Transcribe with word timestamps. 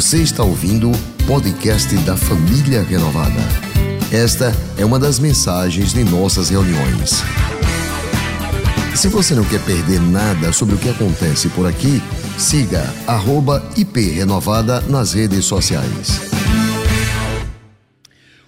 Você 0.00 0.22
está 0.22 0.42
ouvindo 0.42 0.90
o 0.90 1.26
podcast 1.26 1.94
da 2.06 2.16
Família 2.16 2.82
Renovada. 2.82 3.38
Esta 4.10 4.50
é 4.78 4.82
uma 4.82 4.98
das 4.98 5.18
mensagens 5.18 5.92
de 5.92 6.02
nossas 6.04 6.48
reuniões. 6.48 7.16
Se 8.96 9.08
você 9.08 9.34
não 9.34 9.44
quer 9.44 9.62
perder 9.62 10.00
nada 10.00 10.54
sobre 10.54 10.74
o 10.74 10.78
que 10.78 10.88
acontece 10.88 11.50
por 11.50 11.66
aqui, 11.66 12.00
siga 12.38 12.82
@iprenovada 13.76 14.80
nas 14.80 15.12
redes 15.12 15.44
sociais. 15.44 16.18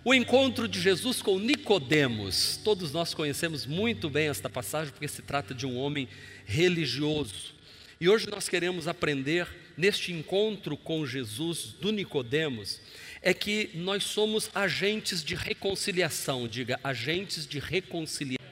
O 0.02 0.14
encontro 0.14 0.66
de 0.66 0.80
Jesus 0.80 1.20
com 1.20 1.38
Nicodemos. 1.38 2.58
Todos 2.64 2.92
nós 2.92 3.12
conhecemos 3.12 3.66
muito 3.66 4.08
bem 4.08 4.30
esta 4.30 4.48
passagem 4.48 4.90
porque 4.90 5.06
se 5.06 5.20
trata 5.20 5.52
de 5.52 5.66
um 5.66 5.76
homem 5.76 6.08
religioso. 6.46 7.52
E 8.00 8.08
hoje 8.08 8.26
nós 8.30 8.48
queremos 8.48 8.88
aprender 8.88 9.46
neste 9.76 10.12
encontro 10.12 10.76
com 10.76 11.06
Jesus 11.06 11.74
do 11.80 11.92
Nicodemos 11.92 12.80
é 13.20 13.32
que 13.32 13.70
nós 13.74 14.04
somos 14.04 14.50
agentes 14.54 15.22
de 15.22 15.34
reconciliação, 15.34 16.48
diga, 16.48 16.78
agentes 16.82 17.46
de 17.46 17.58
reconciliação. 17.58 18.42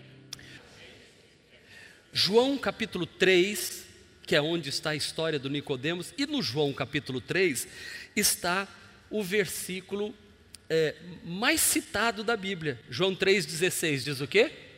João 2.12 2.56
capítulo 2.58 3.06
3, 3.06 3.86
que 4.26 4.34
é 4.34 4.42
onde 4.42 4.68
está 4.68 4.90
a 4.90 4.96
história 4.96 5.38
do 5.38 5.50
Nicodemos, 5.50 6.12
e 6.16 6.26
no 6.26 6.42
João 6.42 6.72
capítulo 6.72 7.20
3 7.20 7.66
está 8.16 8.68
o 9.10 9.22
versículo 9.22 10.14
é, 10.68 10.94
mais 11.24 11.60
citado 11.60 12.22
da 12.22 12.36
Bíblia. 12.36 12.80
João 12.88 13.14
3,16 13.14 14.04
diz 14.04 14.20
o 14.20 14.26
quê? 14.26 14.69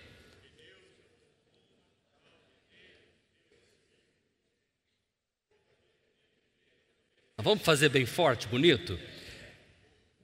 Vamos 7.42 7.64
fazer 7.64 7.88
bem 7.88 8.06
forte, 8.06 8.46
bonito? 8.46 8.96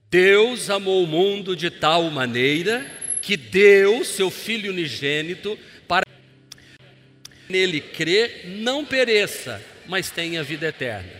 Deus 0.09 0.69
amou 0.69 1.03
o 1.03 1.07
mundo 1.07 1.53
de 1.53 1.69
tal 1.69 2.09
maneira 2.09 2.89
que 3.21 3.35
deu 3.35 4.05
seu 4.05 4.31
Filho 4.31 4.71
unigênito 4.71 5.59
para 5.85 6.05
que 6.05 7.51
nele 7.51 7.81
crê, 7.81 8.45
não 8.45 8.85
pereça, 8.85 9.61
mas 9.85 10.09
tenha 10.09 10.41
vida 10.43 10.67
eterna. 10.67 11.11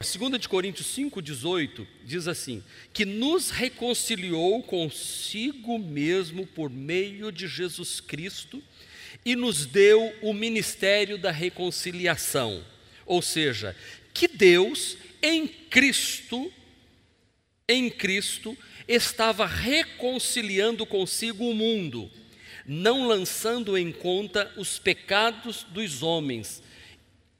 2 0.00 0.40
de 0.40 0.48
Coríntios 0.48 0.88
5,18 0.88 1.86
diz 2.04 2.26
assim: 2.26 2.60
que 2.92 3.04
nos 3.04 3.50
reconciliou 3.50 4.64
consigo 4.64 5.78
mesmo 5.78 6.44
por 6.44 6.68
meio 6.68 7.30
de 7.30 7.46
Jesus 7.46 8.00
Cristo 8.00 8.60
e 9.24 9.36
nos 9.36 9.64
deu 9.64 10.12
o 10.22 10.34
ministério 10.34 11.16
da 11.16 11.30
reconciliação. 11.30 12.64
Ou 13.06 13.22
seja, 13.22 13.76
que 14.18 14.26
Deus 14.26 14.98
em 15.22 15.46
Cristo, 15.46 16.52
em 17.68 17.88
Cristo, 17.88 18.58
estava 18.88 19.46
reconciliando 19.46 20.84
consigo 20.84 21.48
o 21.48 21.54
mundo, 21.54 22.10
não 22.66 23.06
lançando 23.06 23.78
em 23.78 23.92
conta 23.92 24.52
os 24.56 24.76
pecados 24.76 25.64
dos 25.70 26.02
homens, 26.02 26.60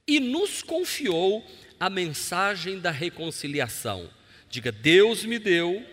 e 0.07 0.21
nos 0.21 0.63
confiou 0.63 1.45
a 1.81 1.91
mensagem 1.91 2.79
da 2.79 2.93
reconciliação. 2.93 4.09
Diga, 4.49 4.71
Deus 4.71 5.25
me 5.25 5.41
deu 5.41 5.85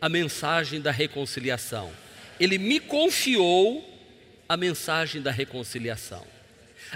a 0.00 0.08
mensagem 0.08 0.80
da 0.80 0.92
reconciliação. 0.92 1.92
Ele 2.38 2.56
me 2.56 2.78
confiou 2.78 3.84
a 4.48 4.56
mensagem 4.56 5.20
da 5.20 5.32
reconciliação. 5.32 6.37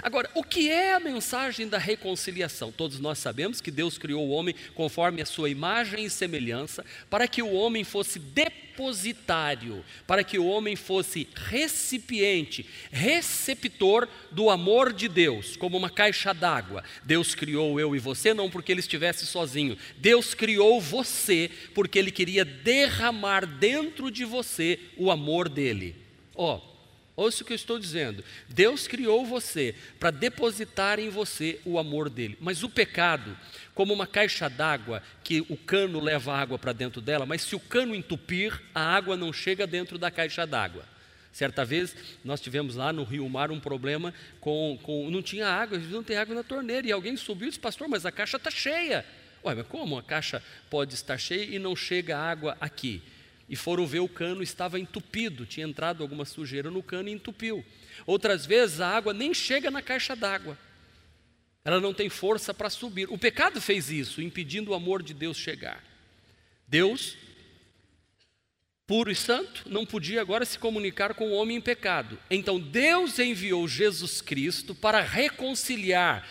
Agora, 0.01 0.29
o 0.33 0.43
que 0.43 0.69
é 0.69 0.93
a 0.93 0.99
mensagem 0.99 1.67
da 1.67 1.77
reconciliação? 1.77 2.71
Todos 2.71 2.99
nós 2.99 3.19
sabemos 3.19 3.61
que 3.61 3.69
Deus 3.69 3.97
criou 3.97 4.27
o 4.27 4.31
homem 4.31 4.55
conforme 4.73 5.21
a 5.21 5.25
sua 5.25 5.49
imagem 5.49 6.05
e 6.05 6.09
semelhança, 6.09 6.83
para 7.09 7.27
que 7.27 7.41
o 7.41 7.53
homem 7.53 7.83
fosse 7.83 8.17
depositário, 8.17 9.83
para 10.07 10.23
que 10.23 10.39
o 10.39 10.45
homem 10.45 10.75
fosse 10.75 11.27
recipiente, 11.35 12.65
receptor 12.91 14.07
do 14.31 14.49
amor 14.49 14.91
de 14.91 15.07
Deus, 15.07 15.55
como 15.55 15.77
uma 15.77 15.89
caixa 15.89 16.33
d'água. 16.33 16.83
Deus 17.03 17.35
criou 17.35 17.79
eu 17.79 17.95
e 17.95 17.99
você 17.99 18.33
não 18.33 18.49
porque 18.49 18.71
ele 18.71 18.79
estivesse 18.79 19.25
sozinho. 19.25 19.77
Deus 19.97 20.33
criou 20.33 20.81
você 20.81 21.51
porque 21.75 21.99
ele 21.99 22.11
queria 22.11 22.43
derramar 22.43 23.45
dentro 23.45 24.09
de 24.09 24.25
você 24.25 24.79
o 24.97 25.11
amor 25.11 25.47
dele. 25.47 25.95
Ó, 26.35 26.55
oh, 26.55 26.72
Ouça 27.15 27.43
o 27.43 27.45
que 27.45 27.53
eu 27.53 27.55
estou 27.55 27.77
dizendo. 27.77 28.23
Deus 28.49 28.87
criou 28.87 29.23
você 29.25 29.75
para 29.99 30.09
depositar 30.09 30.99
em 30.99 31.09
você 31.09 31.59
o 31.63 31.77
amor 31.77 32.09
dele. 32.09 32.37
Mas 32.41 32.63
o 32.63 32.69
pecado, 32.69 33.37
como 33.75 33.93
uma 33.93 34.07
caixa 34.07 34.49
d'água 34.49 35.03
que 35.23 35.41
o 35.41 35.55
cano 35.55 35.99
leva 35.99 36.35
água 36.35 36.57
para 36.57 36.73
dentro 36.73 36.99
dela, 36.99 37.25
mas 37.25 37.43
se 37.43 37.55
o 37.55 37.59
cano 37.59 37.93
entupir, 37.93 38.59
a 38.73 38.81
água 38.81 39.15
não 39.15 39.31
chega 39.31 39.67
dentro 39.67 39.99
da 39.99 40.09
caixa 40.09 40.45
d'água. 40.45 40.85
Certa 41.31 41.63
vez 41.63 41.95
nós 42.23 42.41
tivemos 42.41 42.75
lá 42.75 42.91
no 42.91 43.03
Rio 43.03 43.27
Mar 43.29 43.51
um 43.51 43.59
problema 43.59 44.13
com, 44.39 44.79
com 44.81 45.09
não 45.11 45.21
tinha 45.21 45.47
água, 45.47 45.77
não 45.77 46.03
tem 46.03 46.17
água 46.17 46.33
na 46.33 46.43
torneira. 46.43 46.87
E 46.87 46.91
alguém 46.91 47.15
subiu 47.15 47.47
e 47.47 47.49
disse, 47.49 47.59
pastor, 47.59 47.87
mas 47.87 48.07
a 48.07 48.11
caixa 48.11 48.37
está 48.37 48.49
cheia. 48.49 49.05
Ué, 49.45 49.53
mas 49.53 49.67
como 49.67 49.97
a 49.97 50.03
caixa 50.03 50.41
pode 50.69 50.95
estar 50.95 51.17
cheia 51.17 51.55
e 51.55 51.59
não 51.59 51.75
chega 51.75 52.17
água 52.17 52.57
aqui? 52.59 53.03
E 53.47 53.55
foram 53.55 53.85
ver 53.85 53.99
o 53.99 54.07
cano 54.07 54.41
estava 54.41 54.79
entupido, 54.79 55.45
tinha 55.45 55.65
entrado 55.65 56.01
alguma 56.01 56.25
sujeira 56.25 56.71
no 56.71 56.81
cano 56.81 57.09
e 57.09 57.11
entupiu. 57.11 57.63
Outras 58.05 58.45
vezes 58.45 58.79
a 58.79 58.87
água 58.87 59.13
nem 59.13 59.33
chega 59.33 59.69
na 59.69 59.81
caixa 59.81 60.15
d'água. 60.15 60.57
Ela 61.65 61.79
não 61.79 61.93
tem 61.93 62.09
força 62.09 62.53
para 62.53 62.69
subir. 62.69 63.09
O 63.09 63.17
pecado 63.17 63.61
fez 63.61 63.89
isso, 63.89 64.21
impedindo 64.21 64.71
o 64.71 64.73
amor 64.73 65.01
de 65.01 65.13
Deus 65.13 65.37
chegar. 65.37 65.83
Deus, 66.67 67.15
puro 68.87 69.11
e 69.11 69.15
santo, 69.15 69.69
não 69.69 69.85
podia 69.85 70.21
agora 70.21 70.45
se 70.45 70.57
comunicar 70.57 71.13
com 71.13 71.29
o 71.29 71.33
homem 71.33 71.57
em 71.57 71.61
pecado. 71.61 72.17
Então 72.29 72.59
Deus 72.59 73.19
enviou 73.19 73.67
Jesus 73.67 74.21
Cristo 74.21 74.73
para 74.73 75.01
reconciliar, 75.01 76.27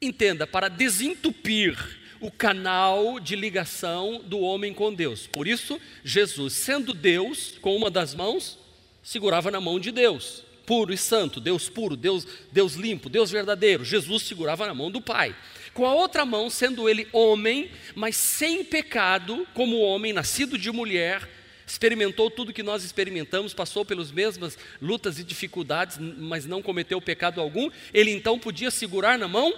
entenda, 0.00 0.46
para 0.46 0.68
desentupir 0.68 2.03
o 2.24 2.30
canal 2.30 3.20
de 3.20 3.36
ligação 3.36 4.22
do 4.24 4.40
homem 4.40 4.72
com 4.72 4.94
Deus. 4.94 5.26
Por 5.26 5.46
isso, 5.46 5.78
Jesus, 6.02 6.54
sendo 6.54 6.94
Deus, 6.94 7.58
com 7.60 7.76
uma 7.76 7.90
das 7.90 8.14
mãos, 8.14 8.58
segurava 9.02 9.50
na 9.50 9.60
mão 9.60 9.78
de 9.78 9.92
Deus, 9.92 10.42
puro 10.64 10.90
e 10.90 10.96
santo, 10.96 11.38
Deus 11.38 11.68
puro, 11.68 11.98
Deus, 11.98 12.26
Deus 12.50 12.76
limpo, 12.76 13.10
Deus 13.10 13.30
verdadeiro. 13.30 13.84
Jesus 13.84 14.22
segurava 14.22 14.66
na 14.66 14.72
mão 14.72 14.90
do 14.90 15.02
Pai. 15.02 15.36
Com 15.74 15.84
a 15.84 15.92
outra 15.92 16.24
mão, 16.24 16.48
sendo 16.48 16.88
ele 16.88 17.06
homem, 17.12 17.70
mas 17.94 18.16
sem 18.16 18.64
pecado, 18.64 19.46
como 19.52 19.80
homem, 19.80 20.14
nascido 20.14 20.56
de 20.56 20.72
mulher, 20.72 21.28
experimentou 21.66 22.30
tudo 22.30 22.54
que 22.54 22.62
nós 22.62 22.84
experimentamos, 22.84 23.52
passou 23.52 23.84
pelas 23.84 24.10
mesmas 24.10 24.56
lutas 24.80 25.18
e 25.18 25.24
dificuldades, 25.24 25.98
mas 25.98 26.46
não 26.46 26.62
cometeu 26.62 27.02
pecado 27.02 27.38
algum, 27.38 27.70
ele 27.92 28.12
então 28.12 28.38
podia 28.38 28.70
segurar 28.70 29.18
na 29.18 29.28
mão 29.28 29.52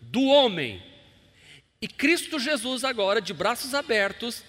do 0.00 0.24
homem, 0.24 0.89
e 1.82 1.88
Cristo 1.88 2.38
Jesus, 2.38 2.84
agora, 2.84 3.22
de 3.22 3.32
braços 3.32 3.72
abertos, 3.72 4.44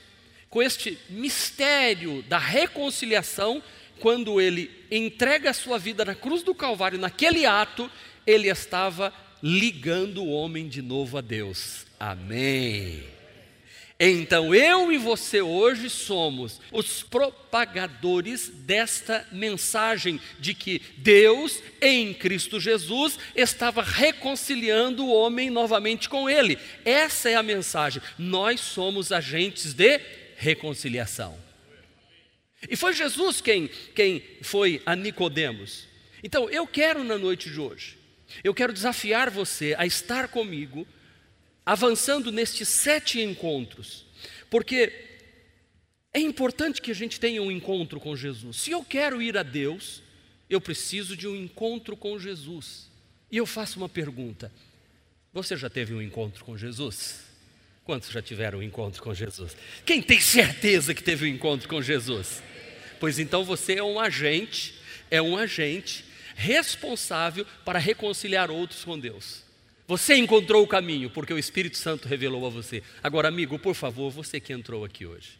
com 0.49 0.61
este 0.61 0.97
mistério 1.09 2.21
da 2.23 2.37
reconciliação, 2.37 3.63
quando 4.01 4.41
ele 4.41 4.69
entrega 4.91 5.51
a 5.51 5.53
sua 5.53 5.79
vida 5.79 6.03
na 6.03 6.13
cruz 6.13 6.43
do 6.43 6.53
Calvário, 6.53 6.99
naquele 6.99 7.45
ato, 7.45 7.89
ele 8.27 8.49
estava 8.49 9.13
ligando 9.41 10.21
o 10.21 10.29
homem 10.29 10.67
de 10.67 10.81
novo 10.81 11.17
a 11.17 11.21
Deus. 11.21 11.85
Amém. 11.97 13.01
Então 14.03 14.55
eu 14.55 14.91
e 14.91 14.97
você 14.97 15.43
hoje 15.43 15.87
somos 15.87 16.59
os 16.71 17.03
propagadores 17.03 18.49
desta 18.49 19.27
mensagem 19.31 20.19
de 20.39 20.55
que 20.55 20.81
Deus, 20.97 21.61
em 21.79 22.11
Cristo 22.11 22.59
Jesus, 22.59 23.19
estava 23.35 23.83
reconciliando 23.83 25.05
o 25.05 25.13
homem 25.13 25.51
novamente 25.51 26.09
com 26.09 26.27
Ele. 26.27 26.57
Essa 26.83 27.29
é 27.29 27.35
a 27.35 27.43
mensagem. 27.43 28.01
Nós 28.17 28.59
somos 28.59 29.11
agentes 29.11 29.71
de 29.75 30.01
reconciliação. 30.35 31.37
E 32.67 32.75
foi 32.75 32.93
Jesus 32.93 33.39
quem, 33.39 33.69
quem 33.93 34.23
foi 34.41 34.81
a 34.83 34.95
Nicodemos. 34.95 35.87
Então 36.23 36.49
eu 36.49 36.65
quero 36.65 37.03
na 37.03 37.19
noite 37.19 37.51
de 37.51 37.59
hoje, 37.59 37.99
eu 38.43 38.53
quero 38.55 38.73
desafiar 38.73 39.29
você 39.29 39.75
a 39.77 39.85
estar 39.85 40.27
comigo 40.27 40.87
avançando 41.65 42.31
nestes 42.31 42.67
sete 42.67 43.21
encontros, 43.21 44.05
porque 44.49 44.91
é 46.13 46.19
importante 46.19 46.81
que 46.81 46.91
a 46.91 46.95
gente 46.95 47.19
tenha 47.19 47.41
um 47.41 47.51
encontro 47.51 47.99
com 47.99 48.15
Jesus. 48.15 48.57
Se 48.57 48.71
eu 48.71 48.83
quero 48.83 49.21
ir 49.21 49.37
a 49.37 49.43
Deus, 49.43 50.01
eu 50.49 50.59
preciso 50.59 51.15
de 51.15 51.27
um 51.27 51.35
encontro 51.35 51.95
com 51.95 52.19
Jesus. 52.19 52.89
E 53.31 53.37
eu 53.37 53.45
faço 53.45 53.77
uma 53.79 53.87
pergunta: 53.87 54.51
você 55.31 55.55
já 55.55 55.69
teve 55.69 55.93
um 55.93 56.01
encontro 56.01 56.43
com 56.43 56.57
Jesus? 56.57 57.21
Quantos 57.83 58.09
já 58.09 58.21
tiveram 58.21 58.59
um 58.59 58.63
encontro 58.63 59.01
com 59.01 59.13
Jesus? 59.13 59.55
Quem 59.85 60.01
tem 60.01 60.19
certeza 60.19 60.93
que 60.93 61.01
teve 61.01 61.25
um 61.25 61.29
encontro 61.29 61.67
com 61.67 61.81
Jesus? 61.81 62.43
Pois 62.99 63.17
então 63.17 63.43
você 63.43 63.75
é 63.75 63.83
um 63.83 63.99
agente, 63.99 64.75
é 65.09 65.21
um 65.21 65.37
agente 65.37 66.05
responsável 66.35 67.45
para 67.65 67.79
reconciliar 67.79 68.51
outros 68.51 68.83
com 68.83 68.99
Deus. 68.99 69.43
Você 69.91 70.15
encontrou 70.15 70.63
o 70.63 70.67
caminho 70.67 71.09
porque 71.09 71.33
o 71.33 71.37
Espírito 71.37 71.77
Santo 71.77 72.07
revelou 72.07 72.45
a 72.45 72.49
você. 72.49 72.81
Agora, 73.03 73.27
amigo, 73.27 73.59
por 73.59 73.75
favor, 73.75 74.09
você 74.09 74.39
que 74.39 74.53
entrou 74.53 74.85
aqui 74.85 75.05
hoje, 75.05 75.37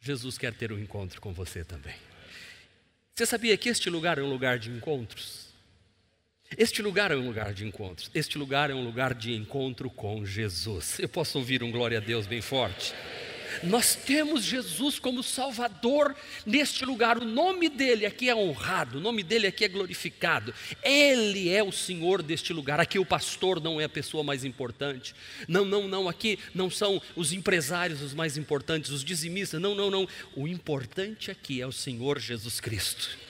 Jesus 0.00 0.38
quer 0.38 0.54
ter 0.54 0.72
um 0.72 0.78
encontro 0.78 1.20
com 1.20 1.34
você 1.34 1.62
também. 1.62 1.94
Você 3.14 3.26
sabia 3.26 3.54
que 3.58 3.68
este 3.68 3.90
lugar 3.90 4.16
é 4.16 4.22
um 4.22 4.30
lugar 4.30 4.58
de 4.58 4.70
encontros? 4.70 5.48
Este 6.56 6.80
lugar 6.80 7.10
é 7.10 7.14
um 7.14 7.26
lugar 7.26 7.52
de 7.52 7.66
encontros. 7.66 8.10
Este 8.14 8.38
lugar 8.38 8.70
é 8.70 8.74
um 8.74 8.82
lugar 8.82 9.12
de 9.12 9.34
encontro 9.34 9.90
com 9.90 10.24
Jesus. 10.24 10.98
Eu 10.98 11.08
posso 11.10 11.36
ouvir 11.36 11.62
um 11.62 11.70
glória 11.70 11.98
a 11.98 12.00
Deus 12.00 12.26
bem 12.26 12.40
forte? 12.40 12.94
Nós 13.62 13.94
temos 13.94 14.44
Jesus 14.44 14.98
como 14.98 15.22
Salvador 15.22 16.14
neste 16.44 16.84
lugar. 16.84 17.18
O 17.18 17.24
nome 17.24 17.68
dele 17.68 18.06
aqui 18.06 18.28
é 18.28 18.34
honrado, 18.34 18.98
o 18.98 19.00
nome 19.00 19.22
dele 19.22 19.46
aqui 19.46 19.64
é 19.64 19.68
glorificado. 19.68 20.54
Ele 20.82 21.48
é 21.48 21.62
o 21.62 21.72
Senhor 21.72 22.22
deste 22.22 22.52
lugar. 22.52 22.80
Aqui 22.80 22.98
o 22.98 23.06
pastor 23.06 23.60
não 23.60 23.80
é 23.80 23.84
a 23.84 23.88
pessoa 23.88 24.22
mais 24.22 24.44
importante. 24.44 25.14
Não, 25.48 25.64
não, 25.64 25.88
não. 25.88 26.08
Aqui 26.08 26.38
não 26.54 26.70
são 26.70 27.00
os 27.14 27.32
empresários 27.32 28.02
os 28.02 28.14
mais 28.14 28.36
importantes, 28.36 28.90
os 28.90 29.04
dizimistas. 29.04 29.60
Não, 29.60 29.74
não, 29.74 29.90
não. 29.90 30.08
O 30.34 30.46
importante 30.46 31.30
aqui 31.30 31.60
é 31.60 31.66
o 31.66 31.72
Senhor 31.72 32.18
Jesus 32.18 32.60
Cristo. 32.60 33.25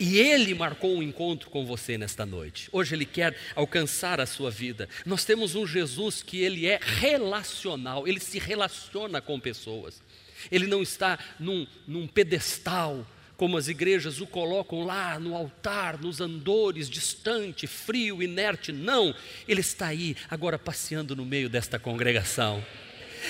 E 0.00 0.18
Ele 0.18 0.54
marcou 0.54 0.96
um 0.96 1.02
encontro 1.02 1.50
com 1.50 1.66
você 1.66 1.98
nesta 1.98 2.24
noite. 2.24 2.70
Hoje 2.72 2.94
Ele 2.94 3.04
quer 3.04 3.36
alcançar 3.54 4.18
a 4.18 4.24
sua 4.24 4.50
vida. 4.50 4.88
Nós 5.04 5.26
temos 5.26 5.54
um 5.54 5.66
Jesus 5.66 6.22
que 6.22 6.40
Ele 6.40 6.66
é 6.66 6.80
relacional, 6.82 8.08
Ele 8.08 8.18
se 8.18 8.38
relaciona 8.38 9.20
com 9.20 9.38
pessoas. 9.38 10.02
Ele 10.50 10.66
não 10.66 10.82
está 10.82 11.18
num, 11.38 11.66
num 11.86 12.06
pedestal, 12.06 13.06
como 13.36 13.58
as 13.58 13.68
igrejas 13.68 14.22
o 14.22 14.26
colocam 14.26 14.86
lá 14.86 15.18
no 15.18 15.36
altar, 15.36 16.00
nos 16.00 16.18
andores, 16.18 16.88
distante, 16.88 17.66
frio, 17.66 18.22
inerte. 18.22 18.72
Não, 18.72 19.14
Ele 19.46 19.60
está 19.60 19.88
aí, 19.88 20.16
agora 20.30 20.58
passeando 20.58 21.14
no 21.14 21.26
meio 21.26 21.50
desta 21.50 21.78
congregação. 21.78 22.64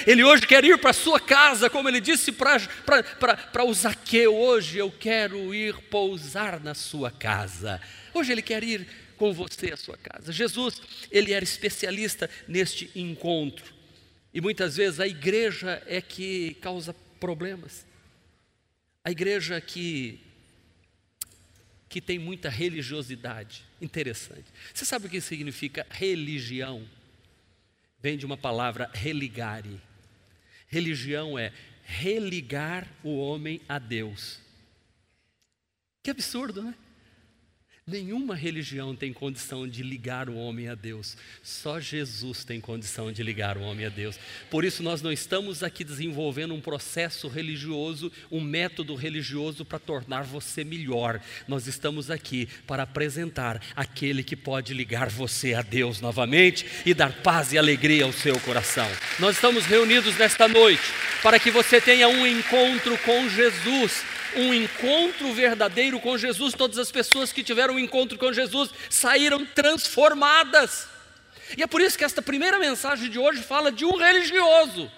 Ele 0.06 0.25
hoje 0.25 0.46
quer 0.46 0.64
ir 0.64 0.78
para 0.78 0.90
a 0.90 0.94
sua 0.94 1.20
casa, 1.20 1.69
como 1.69 1.88
ele 1.88 2.00
disse 2.00 2.32
para 2.32 3.64
o 3.64 3.75
Zaqueu: 3.75 4.34
hoje 4.34 4.78
eu 4.78 4.90
quero 4.90 5.54
ir 5.54 5.75
pousar 5.90 6.60
na 6.60 6.75
sua 6.75 7.10
casa. 7.10 7.81
Hoje 8.12 8.32
ele 8.32 8.42
quer 8.42 8.62
ir 8.64 8.87
com 9.16 9.32
você 9.32 9.72
à 9.72 9.76
sua 9.76 9.96
casa. 9.96 10.32
Jesus, 10.32 10.81
ele 11.10 11.32
era 11.32 11.44
especialista 11.44 12.28
neste 12.48 12.90
encontro. 12.94 13.75
E 14.32 14.40
muitas 14.40 14.76
vezes 14.76 15.00
a 15.00 15.06
igreja 15.06 15.82
é 15.87 16.00
que 16.00 16.54
causa 16.60 16.94
problemas. 17.19 17.84
A 19.04 19.10
igreja 19.10 19.60
que 19.60 20.20
que 21.90 22.00
tem 22.00 22.20
muita 22.20 22.48
religiosidade. 22.48 23.64
Interessante. 23.82 24.44
Você 24.72 24.84
sabe 24.84 25.06
o 25.06 25.10
que 25.10 25.20
significa 25.20 25.84
religião? 25.90 26.88
Vem 28.02 28.17
de 28.17 28.26
uma 28.26 28.37
palavra 28.37 28.91
religare. 28.94 29.81
Religião 30.67 31.38
é 31.38 31.52
religar 31.85 32.87
o 33.02 33.19
homem 33.19 33.61
a 33.69 33.79
Deus. 33.79 34.41
Que 36.02 36.11
absurdo, 36.11 36.62
né? 36.62 36.75
Nenhuma 37.90 38.37
religião 38.37 38.94
tem 38.94 39.12
condição 39.12 39.66
de 39.66 39.82
ligar 39.82 40.28
o 40.28 40.37
homem 40.37 40.69
a 40.69 40.76
Deus, 40.76 41.16
só 41.42 41.81
Jesus 41.81 42.44
tem 42.44 42.60
condição 42.60 43.10
de 43.10 43.20
ligar 43.20 43.58
o 43.58 43.62
homem 43.62 43.84
a 43.84 43.88
Deus. 43.88 44.16
Por 44.48 44.64
isso, 44.64 44.81
nós 44.81 45.02
não 45.02 45.10
estamos 45.10 45.64
aqui 45.64 45.82
desenvolvendo 45.82 46.54
um 46.54 46.60
processo 46.60 47.26
religioso, 47.26 48.12
um 48.31 48.40
método 48.40 48.94
religioso 48.94 49.64
para 49.64 49.81
tornar 49.81 50.22
você 50.22 50.62
melhor. 50.62 51.20
Nós 51.48 51.66
estamos 51.66 52.12
aqui 52.12 52.48
para 52.64 52.84
apresentar 52.84 53.60
aquele 53.75 54.22
que 54.22 54.37
pode 54.37 54.72
ligar 54.72 55.10
você 55.10 55.54
a 55.54 55.62
Deus 55.62 56.00
novamente 56.00 56.64
e 56.87 56.94
dar 56.94 57.12
paz 57.25 57.52
e 57.52 57.58
alegria 57.58 58.04
ao 58.04 58.12
seu 58.12 58.38
coração. 58.38 58.88
Nós 59.19 59.34
estamos 59.34 59.66
reunidos 59.66 60.16
nesta 60.16 60.46
noite 60.46 60.84
para 61.25 61.40
que 61.40 61.50
você 61.50 61.81
tenha 61.81 62.06
um 62.08 62.25
encontro 62.25 62.96
com 62.98 63.28
Jesus 63.28 64.04
um 64.37 64.55
encontro 64.55 65.32
verdadeiro 65.32 66.00
com 66.00 66.17
Jesus. 66.17 66.55
Todas 66.55 66.79
as 66.79 66.91
pessoas 66.91 67.32
que 67.32 67.43
tiveram 67.43 67.75
um 67.75 67.79
encontro 67.79 68.19
com 68.19 68.32
Jesus 68.32 68.71
saíram 68.88 69.44
transformadas. 69.44 70.88
E 71.56 71.62
é 71.62 71.67
por 71.67 71.81
isso 71.81 71.99
que 71.99 72.05
esta 72.05 72.23
primeira 72.23 72.59
mensagem 72.59 73.11
de 73.11 73.19
hoje 73.19 73.43
fala 73.43 73.73
de 73.73 73.85
um 73.85 73.97
religioso 73.97 74.91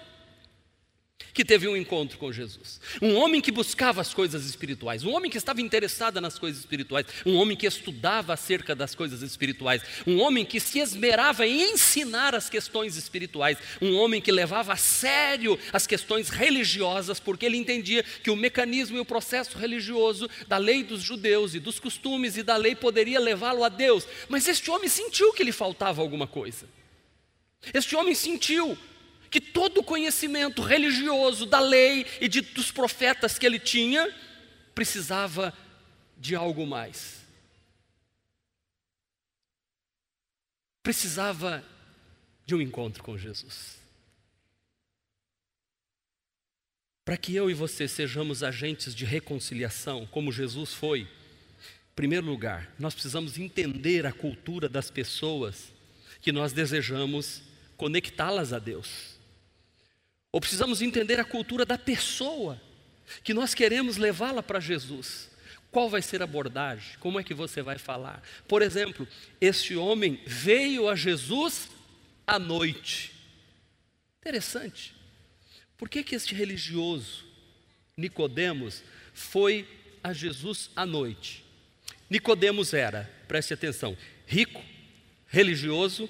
que 1.33 1.43
teve 1.43 1.67
um 1.67 1.75
encontro 1.75 2.17
com 2.17 2.31
Jesus. 2.31 2.79
Um 3.01 3.15
homem 3.15 3.41
que 3.41 3.51
buscava 3.51 4.01
as 4.01 4.13
coisas 4.13 4.45
espirituais, 4.45 5.03
um 5.03 5.13
homem 5.13 5.31
que 5.31 5.37
estava 5.37 5.61
interessado 5.61 6.21
nas 6.21 6.37
coisas 6.37 6.59
espirituais, 6.59 7.07
um 7.25 7.35
homem 7.35 7.57
que 7.57 7.65
estudava 7.65 8.33
acerca 8.33 8.75
das 8.75 8.93
coisas 8.93 9.21
espirituais, 9.21 9.81
um 10.05 10.19
homem 10.19 10.45
que 10.45 10.59
se 10.59 10.79
esmerava 10.79 11.45
em 11.47 11.73
ensinar 11.73 12.35
as 12.35 12.49
questões 12.49 12.95
espirituais, 12.95 13.57
um 13.81 13.95
homem 13.95 14.21
que 14.21 14.31
levava 14.31 14.73
a 14.73 14.77
sério 14.77 15.57
as 15.71 15.87
questões 15.87 16.29
religiosas, 16.29 17.19
porque 17.19 17.45
ele 17.45 17.57
entendia 17.57 18.03
que 18.03 18.29
o 18.29 18.35
mecanismo 18.35 18.97
e 18.97 18.99
o 18.99 19.05
processo 19.05 19.57
religioso 19.57 20.29
da 20.47 20.57
lei 20.57 20.83
dos 20.83 21.01
judeus 21.01 21.55
e 21.55 21.59
dos 21.59 21.79
costumes 21.79 22.37
e 22.37 22.43
da 22.43 22.55
lei 22.55 22.75
poderia 22.75 23.19
levá-lo 23.19 23.63
a 23.63 23.69
Deus. 23.69 24.07
Mas 24.29 24.47
este 24.47 24.69
homem 24.69 24.89
sentiu 24.89 25.33
que 25.33 25.43
lhe 25.43 25.51
faltava 25.51 26.01
alguma 26.01 26.27
coisa. 26.27 26.67
Este 27.73 27.95
homem 27.95 28.13
sentiu 28.13 28.77
que 29.33 29.41
todo 29.41 29.79
o 29.79 29.83
conhecimento 29.83 30.61
religioso 30.61 31.47
da 31.47 31.59
lei 31.59 32.05
e 32.21 32.27
de, 32.27 32.39
dos 32.39 32.71
profetas 32.71 33.39
que 33.39 33.47
ele 33.47 33.57
tinha 33.57 34.13
precisava 34.75 35.51
de 36.15 36.35
algo 36.35 36.67
mais. 36.67 37.25
Precisava 40.83 41.65
de 42.45 42.53
um 42.53 42.61
encontro 42.61 43.01
com 43.01 43.17
Jesus. 43.17 43.79
Para 47.03 47.17
que 47.17 47.33
eu 47.33 47.49
e 47.49 47.55
você 47.55 47.87
sejamos 47.87 48.43
agentes 48.43 48.93
de 48.93 49.03
reconciliação, 49.03 50.05
como 50.05 50.31
Jesus 50.31 50.75
foi, 50.75 50.99
em 51.01 51.95
primeiro 51.95 52.27
lugar, 52.27 52.71
nós 52.77 52.93
precisamos 52.93 53.39
entender 53.39 54.05
a 54.05 54.13
cultura 54.13 54.69
das 54.69 54.91
pessoas 54.91 55.73
que 56.21 56.31
nós 56.31 56.53
desejamos 56.53 57.41
conectá-las 57.75 58.53
a 58.53 58.59
Deus. 58.59 59.12
Ou 60.33 60.41
precisamos 60.41 60.81
entender 60.81 61.19
a 61.19 61.23
cultura 61.23 61.63
da 61.63 61.77
pessoa 61.77 62.59
que 63.23 63.35
nós 63.35 63.53
queremos 63.53 63.97
levá-la 63.97 64.41
para 64.41 64.59
Jesus. 64.59 65.29
Qual 65.69 65.87
vai 65.87 66.01
ser 66.01 66.21
a 66.21 66.23
abordagem? 66.23 66.97
Como 66.99 67.19
é 67.19 67.23
que 67.23 67.35
você 67.35 67.61
vai 67.61 67.77
falar? 67.77 68.23
Por 68.47 68.63
exemplo, 68.63 69.07
este 69.39 69.75
homem 69.75 70.19
veio 70.25 70.89
a 70.89 70.95
Jesus 70.95 71.69
à 72.25 72.39
noite. 72.39 73.11
Interessante. 74.21 74.95
Por 75.77 75.87
que, 75.87 76.03
que 76.03 76.15
este 76.15 76.33
religioso, 76.33 77.23
Nicodemos, 77.95 78.83
foi 79.13 79.67
a 80.03 80.13
Jesus 80.13 80.71
à 80.75 80.83
noite? 80.83 81.45
Nicodemos 82.09 82.73
era, 82.73 83.07
preste 83.27 83.53
atenção, 83.53 83.95
rico, 84.25 84.63
religioso, 85.27 86.09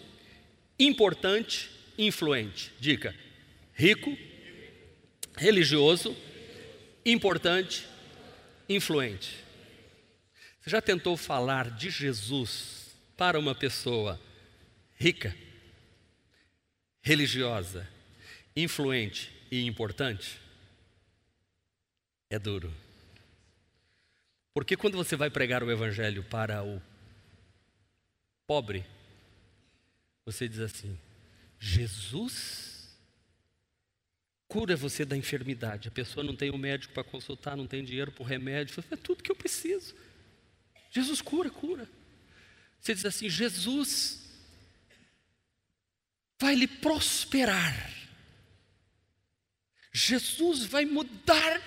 importante, 0.79 1.69
influente. 1.97 2.71
Dica: 2.79 3.13
rico, 3.73 4.15
religioso, 5.35 6.15
importante, 7.05 7.87
influente. 8.69 9.43
Você 10.61 10.69
já 10.69 10.81
tentou 10.81 11.17
falar 11.17 11.69
de 11.71 11.89
Jesus 11.89 12.95
para 13.17 13.37
uma 13.37 13.53
pessoa 13.53 14.19
rica, 14.95 15.35
religiosa, 17.01 17.87
influente 18.55 19.31
e 19.51 19.65
importante? 19.65 20.39
É 22.29 22.39
duro. 22.39 22.73
Porque 24.53 24.77
quando 24.77 24.95
você 24.95 25.15
vai 25.15 25.29
pregar 25.29 25.63
o 25.63 25.71
Evangelho 25.71 26.23
para 26.23 26.63
o 26.63 26.81
pobre, 28.47 28.85
você 30.25 30.47
diz 30.47 30.59
assim: 30.59 30.97
Jesus 31.59 32.72
cura 34.53 34.75
você 34.75 35.03
da 35.03 35.17
enfermidade. 35.17 35.88
A 35.88 35.91
pessoa 35.91 36.24
não 36.24 36.36
tem 36.36 36.51
um 36.51 36.60
médico 36.60 36.93
para 36.93 37.03
consultar, 37.03 37.57
não 37.57 37.65
tem 37.65 37.83
dinheiro 37.83 38.12
para 38.12 38.22
o 38.22 38.25
remédio. 38.25 38.83
É 38.91 38.95
tudo 38.95 39.24
que 39.24 39.31
eu 39.31 39.36
preciso. 39.36 39.95
Jesus 40.91 41.22
cura, 41.24 41.50
cura. 41.50 41.89
Você 42.79 42.93
diz 42.93 43.03
assim: 43.03 43.27
Jesus 43.27 44.29
vai 46.39 46.53
lhe 46.53 46.67
prosperar. 46.67 47.91
Jesus 49.91 50.65
vai 50.65 50.86
mudar 50.86 51.60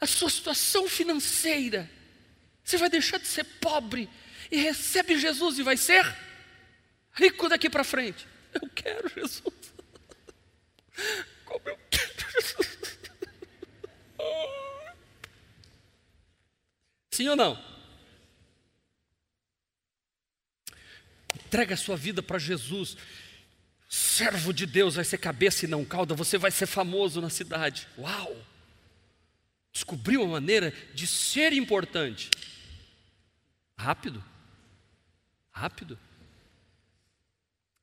a 0.00 0.06
sua 0.06 0.30
situação 0.30 0.88
financeira. 0.88 1.90
Você 2.64 2.78
vai 2.78 2.88
deixar 2.88 3.18
de 3.18 3.26
ser 3.26 3.44
pobre 3.60 4.08
e 4.50 4.56
recebe 4.56 5.18
Jesus 5.18 5.58
e 5.58 5.62
vai 5.62 5.76
ser 5.76 6.02
rico 7.12 7.50
daqui 7.50 7.68
para 7.68 7.84
frente. 7.84 8.26
Eu 8.54 8.70
quero 8.70 9.10
Jesus. 9.10 9.74
Como 11.44 11.68
eu 11.68 11.84
Sim 17.14 17.28
ou 17.28 17.36
não? 17.36 17.74
entrega 21.54 21.74
a 21.74 21.76
sua 21.76 21.96
vida 21.96 22.20
para 22.20 22.36
Jesus. 22.36 22.96
Servo 23.88 24.52
de 24.52 24.66
Deus 24.66 24.96
vai 24.96 25.04
ser 25.04 25.18
cabeça 25.18 25.64
e 25.64 25.68
não 25.68 25.84
cauda, 25.84 26.12
você 26.12 26.36
vai 26.36 26.50
ser 26.50 26.66
famoso 26.66 27.20
na 27.20 27.30
cidade. 27.30 27.86
Uau! 27.96 28.36
Descobriu 29.72 30.22
uma 30.22 30.32
maneira 30.32 30.74
de 30.92 31.06
ser 31.06 31.52
importante. 31.52 32.28
Rápido. 33.78 34.24
Rápido. 35.52 35.96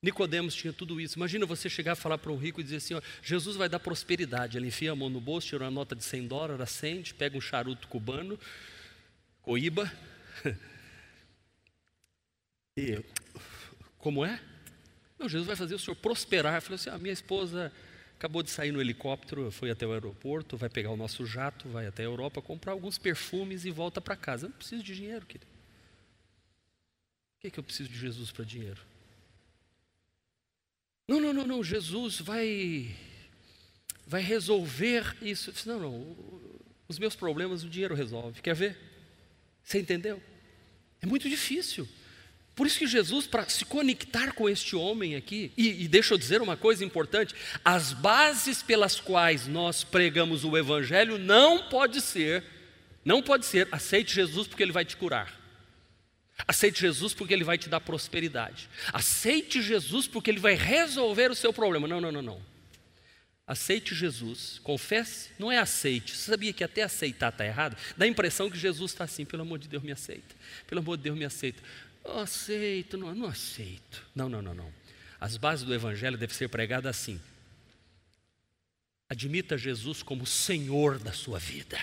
Nicodemos 0.01 0.53
tinha 0.53 0.73
tudo 0.73 0.99
isso. 0.99 1.17
Imagina 1.17 1.45
você 1.45 1.69
chegar 1.69 1.93
a 1.93 1.95
falar 1.95 2.17
para 2.17 2.31
um 2.31 2.37
rico 2.37 2.59
e 2.59 2.63
dizer 2.63 2.77
assim: 2.77 2.95
ó, 2.95 3.01
Jesus 3.23 3.55
vai 3.55 3.69
dar 3.69 3.79
prosperidade. 3.79 4.57
Ele 4.57 4.67
enfia 4.67 4.91
a 4.91 4.95
mão 4.95 5.09
no 5.09 5.21
bolso, 5.21 5.47
tira 5.47 5.63
uma 5.63 5.71
nota 5.71 5.95
de 5.95 6.03
100 6.03 6.27
dólares, 6.27 6.59
acende, 6.59 7.13
pega 7.13 7.37
um 7.37 7.41
charuto 7.41 7.87
cubano, 7.87 8.37
coíba. 9.41 9.91
E 12.77 13.03
como 13.97 14.25
é? 14.25 14.41
Não, 15.19 15.27
Jesus 15.27 15.45
vai 15.45 15.57
fazer 15.57 15.75
o 15.75 15.79
senhor 15.79 15.95
prosperar. 15.95 16.53
Ele 16.53 16.61
falou 16.61 16.75
assim: 16.75 16.89
a 16.89 16.93
ah, 16.93 16.97
minha 16.97 17.11
esposa 17.13 17.71
acabou 18.15 18.41
de 18.41 18.49
sair 18.49 18.71
no 18.71 18.79
helicóptero, 18.79 19.51
foi 19.51 19.69
até 19.71 19.85
o 19.85 19.91
aeroporto, 19.91 20.55
vai 20.55 20.69
pegar 20.69 20.89
o 20.89 20.95
nosso 20.95 21.25
jato, 21.25 21.67
vai 21.67 21.85
até 21.85 22.03
a 22.03 22.05
Europa, 22.05 22.41
comprar 22.41 22.71
alguns 22.71 22.97
perfumes 22.97 23.65
e 23.65 23.71
volta 23.71 23.99
para 23.99 24.15
casa. 24.15 24.45
Eu 24.45 24.49
não 24.49 24.57
preciso 24.57 24.83
de 24.83 24.95
dinheiro, 24.95 25.25
querido. 25.25 25.45
Por 25.45 27.41
que, 27.41 27.47
é 27.47 27.51
que 27.51 27.59
eu 27.59 27.63
preciso 27.63 27.89
de 27.89 27.97
Jesus 27.97 28.31
para 28.31 28.45
dinheiro? 28.45 28.81
Não, 31.07 31.19
não, 31.19 31.33
não, 31.33 31.45
não, 31.45 31.63
Jesus 31.63 32.21
vai 32.21 32.95
vai 34.07 34.21
resolver 34.21 35.17
isso. 35.21 35.53
Não, 35.67 35.79
não, 35.79 36.41
os 36.87 36.97
meus 36.97 37.15
problemas 37.15 37.63
o 37.63 37.69
dinheiro 37.69 37.95
resolve. 37.95 38.41
Quer 38.41 38.55
ver? 38.55 38.90
Você 39.63 39.79
entendeu? 39.79 40.21
É 41.01 41.05
muito 41.05 41.29
difícil. 41.29 41.87
Por 42.55 42.67
isso 42.67 42.79
que 42.79 42.87
Jesus, 42.87 43.25
para 43.25 43.47
se 43.49 43.65
conectar 43.65 44.33
com 44.33 44.49
este 44.49 44.75
homem 44.75 45.15
aqui, 45.15 45.51
e, 45.57 45.83
e 45.83 45.87
deixa 45.87 46.13
eu 46.13 46.17
dizer 46.17 46.41
uma 46.41 46.57
coisa 46.57 46.83
importante: 46.83 47.33
as 47.63 47.93
bases 47.93 48.61
pelas 48.61 48.99
quais 48.99 49.47
nós 49.47 49.83
pregamos 49.83 50.43
o 50.43 50.57
Evangelho 50.57 51.17
não 51.17 51.69
pode 51.69 52.01
ser, 52.01 52.43
não 53.03 53.21
pode 53.21 53.45
ser, 53.45 53.67
aceite 53.71 54.13
Jesus 54.13 54.47
porque 54.47 54.63
Ele 54.63 54.71
vai 54.71 54.85
te 54.85 54.97
curar. 54.97 55.39
Aceite 56.47 56.81
Jesus 56.81 57.13
porque 57.13 57.33
Ele 57.33 57.43
vai 57.43 57.57
te 57.57 57.69
dar 57.69 57.79
prosperidade. 57.79 58.69
Aceite 58.91 59.61
Jesus 59.61 60.07
porque 60.07 60.29
Ele 60.29 60.39
vai 60.39 60.55
resolver 60.55 61.31
o 61.31 61.35
seu 61.35 61.53
problema. 61.53 61.87
Não, 61.87 62.01
não, 62.01 62.11
não, 62.11 62.21
não. 62.21 62.50
Aceite 63.51 63.93
Jesus, 63.93 64.61
confesse, 64.63 65.29
não 65.37 65.51
é 65.51 65.57
aceite. 65.57 66.15
Você 66.15 66.31
sabia 66.31 66.53
que 66.53 66.63
até 66.63 66.83
aceitar 66.83 67.33
está 67.33 67.45
errado? 67.45 67.75
Dá 67.97 68.05
a 68.05 68.07
impressão 68.07 68.49
que 68.49 68.57
Jesus 68.57 68.93
está 68.93 69.03
assim, 69.03 69.25
pelo 69.25 69.41
amor 69.41 69.59
de 69.59 69.67
Deus, 69.67 69.83
me 69.83 69.91
aceita. 69.91 70.33
Pelo 70.65 70.79
amor 70.79 70.95
de 70.95 71.03
Deus, 71.03 71.17
me 71.17 71.25
aceita. 71.25 71.61
Eu 72.05 72.19
aceito, 72.19 72.97
não, 72.97 73.13
não 73.13 73.27
aceito. 73.27 74.07
Não, 74.15 74.29
não, 74.29 74.41
não, 74.41 74.53
não. 74.53 74.73
As 75.19 75.35
bases 75.35 75.65
do 75.65 75.73
Evangelho 75.73 76.17
devem 76.17 76.33
ser 76.33 76.47
pregadas 76.47 76.95
assim. 76.95 77.19
Admita 79.09 79.57
Jesus 79.57 80.01
como 80.01 80.25
Senhor 80.25 80.97
da 80.97 81.11
sua 81.11 81.37
vida. 81.37 81.77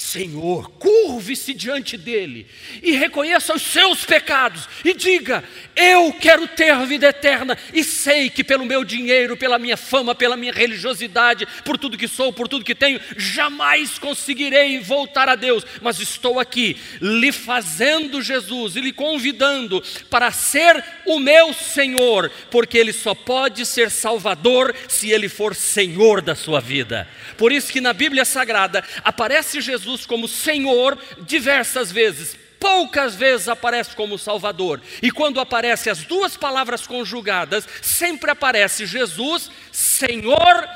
Senhor, 0.00 0.70
curve-se 0.78 1.52
diante 1.52 1.98
dele 1.98 2.46
e 2.82 2.92
reconheça 2.92 3.54
os 3.54 3.60
seus 3.60 4.02
pecados 4.02 4.66
e 4.82 4.94
diga: 4.94 5.44
Eu 5.76 6.10
quero 6.14 6.48
ter 6.48 6.74
vida 6.86 7.08
eterna 7.08 7.56
e 7.70 7.84
sei 7.84 8.30
que 8.30 8.42
pelo 8.42 8.64
meu 8.64 8.82
dinheiro, 8.82 9.36
pela 9.36 9.58
minha 9.58 9.76
fama, 9.76 10.14
pela 10.14 10.38
minha 10.38 10.54
religiosidade, 10.54 11.46
por 11.66 11.76
tudo 11.76 11.98
que 11.98 12.08
sou, 12.08 12.32
por 12.32 12.48
tudo 12.48 12.64
que 12.64 12.74
tenho, 12.74 12.98
jamais 13.18 13.98
conseguirei 13.98 14.80
voltar 14.80 15.28
a 15.28 15.36
Deus, 15.36 15.66
mas 15.82 16.00
estou 16.00 16.40
aqui 16.40 16.78
lhe 16.98 17.30
fazendo 17.30 18.22
Jesus 18.22 18.76
e 18.76 18.80
lhe 18.80 18.94
convidando 18.94 19.82
para 20.08 20.30
ser 20.30 20.82
o 21.04 21.20
meu 21.20 21.52
Senhor, 21.52 22.32
porque 22.50 22.78
ele 22.78 22.94
só 22.94 23.14
pode 23.14 23.66
ser 23.66 23.90
Salvador 23.90 24.74
se 24.88 25.10
ele 25.10 25.28
for 25.28 25.54
Senhor 25.54 26.22
da 26.22 26.34
sua 26.34 26.58
vida. 26.58 27.06
Por 27.36 27.52
isso 27.52 27.70
que 27.70 27.82
na 27.82 27.92
Bíblia 27.92 28.24
Sagrada 28.24 28.82
aparece 29.04 29.60
Jesus 29.60 29.89
como 30.06 30.28
Senhor 30.28 30.98
diversas 31.20 31.90
vezes, 31.90 32.36
poucas 32.58 33.14
vezes 33.14 33.48
aparece 33.48 33.96
como 33.96 34.18
Salvador. 34.18 34.80
E 35.02 35.10
quando 35.10 35.40
aparecem 35.40 35.90
as 35.90 36.04
duas 36.04 36.36
palavras 36.36 36.86
conjugadas, 36.86 37.66
sempre 37.80 38.30
aparece 38.30 38.86
Jesus, 38.86 39.50
Senhor 39.72 40.68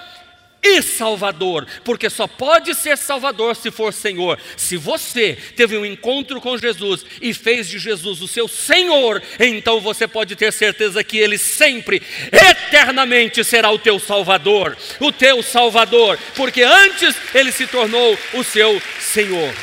e 0.65 0.81
Salvador, 0.81 1.67
porque 1.85 2.09
só 2.09 2.27
pode 2.27 2.75
ser 2.75 2.97
Salvador 2.97 3.55
se 3.55 3.71
for 3.71 3.93
Senhor. 3.93 4.39
Se 4.57 4.79
você 4.79 5.37
teve 5.55 5.77
um 5.77 5.85
encontro 5.85 6.41
com 6.41 6.57
Jesus 6.57 7.05
e 7.21 7.35
fez 7.35 7.69
de 7.69 7.79
Jesus 7.79 8.23
o 8.23 8.27
seu 8.27 8.49
Senhor, 8.49 9.23
então 9.39 9.81
você 9.81 10.09
pode 10.09 10.35
ter 10.35 10.53
certeza 10.53 11.05
que 11.05 11.19
Ele 11.19 11.37
sempre, 11.37 12.03
eternamente 12.33 13.45
será 13.45 13.71
o 13.71 13.79
teu 13.79 13.99
Salvador, 13.99 14.77
o 14.99 15.13
teu 15.13 15.43
Salvador, 15.43 16.19
porque 16.35 16.63
antes 16.63 17.15
Ele 17.35 17.53
se 17.53 17.67
tornou 17.67 18.19
o 18.33 18.43
seu 18.43 18.81
Senhor. 18.99 19.55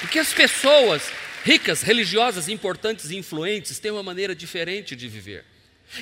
Porque 0.00 0.18
as 0.18 0.32
pessoas 0.32 1.02
ricas, 1.44 1.82
religiosas, 1.82 2.48
importantes 2.48 3.10
e 3.10 3.16
influentes 3.16 3.78
têm 3.78 3.90
uma 3.90 4.02
maneira 4.02 4.34
diferente 4.34 4.94
de 4.94 5.08
viver. 5.08 5.44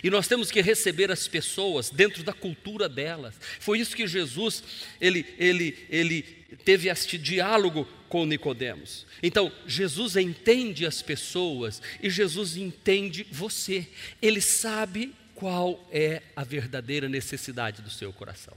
E 0.03 0.11
nós 0.11 0.29
temos 0.29 0.51
que 0.51 0.61
receber 0.61 1.11
as 1.11 1.27
pessoas 1.27 1.91
dentro 1.91 2.23
da 2.23 2.33
cultura 2.33 2.89
delas. 2.89 3.35
Foi 3.59 3.79
isso 3.79 3.97
que 3.97 4.07
Jesus 4.07 4.63
ele, 5.01 5.27
ele, 5.39 5.77
ele 5.89 6.23
teve 6.65 6.89
este 6.89 7.17
diálogo 7.17 7.89
com 8.09 8.25
Nicodemos. 8.25 9.07
Então, 9.23 9.53
Jesus 9.67 10.17
entende 10.17 10.87
as 10.87 11.03
pessoas 11.03 11.83
e 12.03 12.11
Jesus 12.11 12.57
entende 12.57 13.27
você. 13.31 13.87
Ele 14.21 14.41
sabe 14.41 15.15
qual 15.35 15.89
é 15.93 16.23
a 16.35 16.45
verdadeira 16.45 17.09
necessidade 17.09 17.83
do 17.83 17.91
seu 17.91 18.13
coração. 18.13 18.55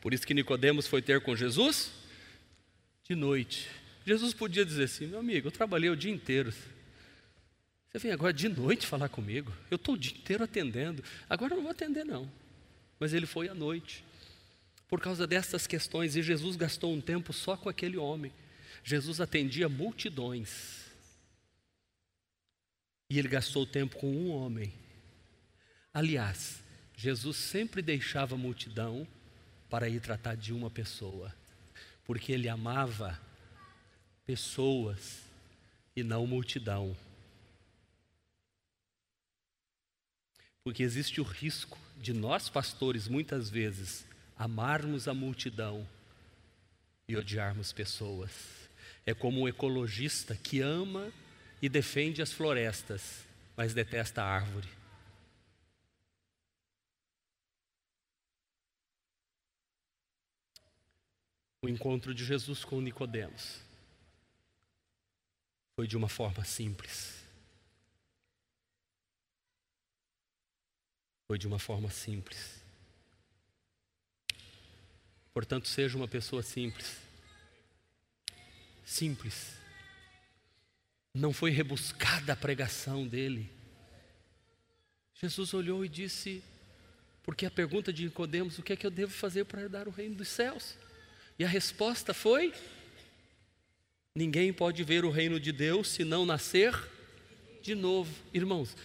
Por 0.00 0.12
isso 0.12 0.26
que 0.26 0.34
Nicodemos 0.34 0.86
foi 0.86 1.00
ter 1.00 1.20
com 1.20 1.34
Jesus 1.34 1.90
de 3.08 3.14
noite. 3.14 3.68
Jesus 4.04 4.34
podia 4.34 4.64
dizer 4.64 4.84
assim: 4.84 5.06
"Meu 5.06 5.20
amigo, 5.20 5.48
eu 5.48 5.52
trabalhei 5.52 5.90
o 5.90 5.96
dia 5.96 6.12
inteiro. 6.12 6.52
Você 7.96 8.00
vem 8.08 8.12
agora 8.12 8.30
de 8.30 8.46
noite 8.46 8.86
falar 8.86 9.08
comigo? 9.08 9.50
Eu 9.70 9.76
estou 9.76 9.94
o 9.94 9.98
dia 9.98 10.12
inteiro 10.12 10.44
atendendo. 10.44 11.02
Agora 11.30 11.54
eu 11.54 11.56
não 11.56 11.62
vou 11.62 11.70
atender, 11.70 12.04
não. 12.04 12.30
Mas 13.00 13.14
ele 13.14 13.24
foi 13.24 13.48
à 13.48 13.54
noite. 13.54 14.04
Por 14.86 15.00
causa 15.00 15.26
dessas 15.26 15.66
questões, 15.66 16.14
e 16.14 16.22
Jesus 16.22 16.56
gastou 16.56 16.92
um 16.92 17.00
tempo 17.00 17.32
só 17.32 17.56
com 17.56 17.70
aquele 17.70 17.96
homem. 17.96 18.30
Jesus 18.84 19.18
atendia 19.18 19.66
multidões. 19.66 20.90
E 23.08 23.18
ele 23.18 23.28
gastou 23.28 23.64
tempo 23.64 23.96
com 23.96 24.12
um 24.12 24.28
homem. 24.28 24.74
Aliás, 25.94 26.60
Jesus 26.94 27.38
sempre 27.38 27.80
deixava 27.80 28.34
a 28.34 28.38
multidão 28.38 29.08
para 29.70 29.88
ir 29.88 30.02
tratar 30.02 30.36
de 30.36 30.52
uma 30.52 30.68
pessoa, 30.68 31.34
porque 32.04 32.30
ele 32.30 32.46
amava 32.46 33.18
pessoas 34.26 35.22
e 35.96 36.02
não 36.02 36.26
multidão. 36.26 36.94
Porque 40.66 40.82
existe 40.82 41.20
o 41.20 41.22
risco 41.22 41.78
de 41.96 42.12
nós, 42.12 42.48
pastores, 42.48 43.06
muitas 43.06 43.48
vezes, 43.48 44.04
amarmos 44.36 45.06
a 45.06 45.14
multidão 45.14 45.88
e 47.06 47.16
odiarmos 47.16 47.72
pessoas. 47.72 48.32
É 49.06 49.14
como 49.14 49.42
um 49.42 49.48
ecologista 49.48 50.34
que 50.34 50.60
ama 50.60 51.12
e 51.62 51.68
defende 51.68 52.20
as 52.20 52.32
florestas, 52.32 53.24
mas 53.56 53.72
detesta 53.74 54.24
a 54.24 54.26
árvore. 54.26 54.68
O 61.62 61.68
encontro 61.68 62.12
de 62.12 62.24
Jesus 62.24 62.64
com 62.64 62.80
Nicodemos 62.80 63.60
foi 65.76 65.86
de 65.86 65.96
uma 65.96 66.08
forma 66.08 66.44
simples. 66.44 67.15
Foi 71.26 71.38
de 71.38 71.46
uma 71.46 71.58
forma 71.58 71.90
simples. 71.90 72.62
Portanto, 75.34 75.68
seja 75.68 75.96
uma 75.96 76.08
pessoa 76.08 76.42
simples. 76.42 76.96
Simples. 78.84 79.52
Não 81.12 81.32
foi 81.32 81.50
rebuscada 81.50 82.32
a 82.32 82.36
pregação 82.36 83.06
dele. 83.06 83.50
Jesus 85.14 85.52
olhou 85.52 85.84
e 85.84 85.88
disse, 85.88 86.42
porque 87.22 87.44
a 87.44 87.50
pergunta 87.50 87.92
de 87.92 88.04
Nicodemos, 88.04 88.58
o 88.58 88.62
que 88.62 88.72
é 88.72 88.76
que 88.76 88.86
eu 88.86 88.90
devo 88.90 89.12
fazer 89.12 89.44
para 89.44 89.62
herdar 89.62 89.88
o 89.88 89.90
reino 89.90 90.14
dos 90.14 90.28
céus? 90.28 90.76
E 91.38 91.44
a 91.44 91.48
resposta 91.48 92.14
foi: 92.14 92.54
ninguém 94.14 94.52
pode 94.52 94.84
ver 94.84 95.04
o 95.04 95.10
reino 95.10 95.40
de 95.40 95.50
Deus 95.50 95.88
se 95.88 96.04
não 96.04 96.24
nascer 96.24 96.72
de 97.62 97.74
novo. 97.74 98.14
Irmãos, 98.32 98.76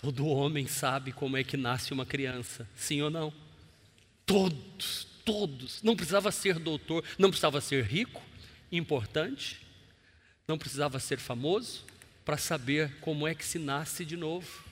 Todo 0.00 0.26
homem 0.26 0.66
sabe 0.66 1.12
como 1.12 1.36
é 1.36 1.44
que 1.44 1.56
nasce 1.56 1.92
uma 1.92 2.06
criança, 2.06 2.66
sim 2.74 3.02
ou 3.02 3.10
não? 3.10 3.32
Todos, 4.24 5.06
todos. 5.24 5.82
Não 5.82 5.94
precisava 5.94 6.32
ser 6.32 6.58
doutor, 6.58 7.04
não 7.18 7.28
precisava 7.28 7.60
ser 7.60 7.84
rico, 7.84 8.22
importante, 8.72 9.60
não 10.48 10.56
precisava 10.56 10.98
ser 10.98 11.18
famoso 11.18 11.84
para 12.24 12.38
saber 12.38 12.96
como 13.00 13.28
é 13.28 13.34
que 13.34 13.44
se 13.44 13.58
nasce 13.58 14.04
de 14.04 14.16
novo. 14.16 14.64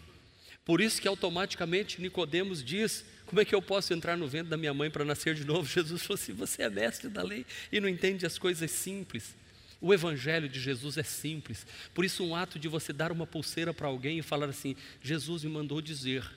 Por 0.65 0.81
isso 0.81 1.01
que 1.01 1.09
automaticamente 1.09 2.01
Nicodemos 2.01 2.65
diz: 2.65 3.05
como 3.27 3.41
é 3.41 3.45
que 3.45 3.55
eu 3.55 3.61
posso 3.61 3.93
entrar 3.93 4.17
no 4.17 4.27
ventre 4.27 4.49
da 4.49 4.57
minha 4.57 4.73
mãe 4.73 4.91
para 4.91 5.05
nascer 5.05 5.35
de 5.35 5.45
novo? 5.45 5.69
Jesus 5.69 6.03
falou 6.03 6.19
assim: 6.21 6.33
você 6.33 6.63
é 6.63 6.71
mestre 6.71 7.11
da 7.11 7.23
lei 7.23 7.45
e 7.71 7.81
não 7.81 7.89
entende 7.89 8.25
as 8.25 8.39
coisas 8.39 8.71
simples. 8.71 9.35
O 9.81 9.95
evangelho 9.95 10.49
de 10.49 10.59
Jesus 10.59 10.99
é 10.99 11.03
simples. 11.05 11.65
Por 11.95 12.05
isso, 12.05 12.25
um 12.25 12.35
ato 12.35 12.59
de 12.59 12.67
você 12.67 12.93
dar 12.93 13.13
uma 13.13 13.27
pulseira 13.27 13.73
para 13.73 13.87
alguém 13.87 14.19
e 14.19 14.23
falar 14.23 14.49
assim: 14.49 14.75
Jesus 15.01 15.45
me 15.45 15.51
mandou 15.51 15.81
dizer 15.81 16.29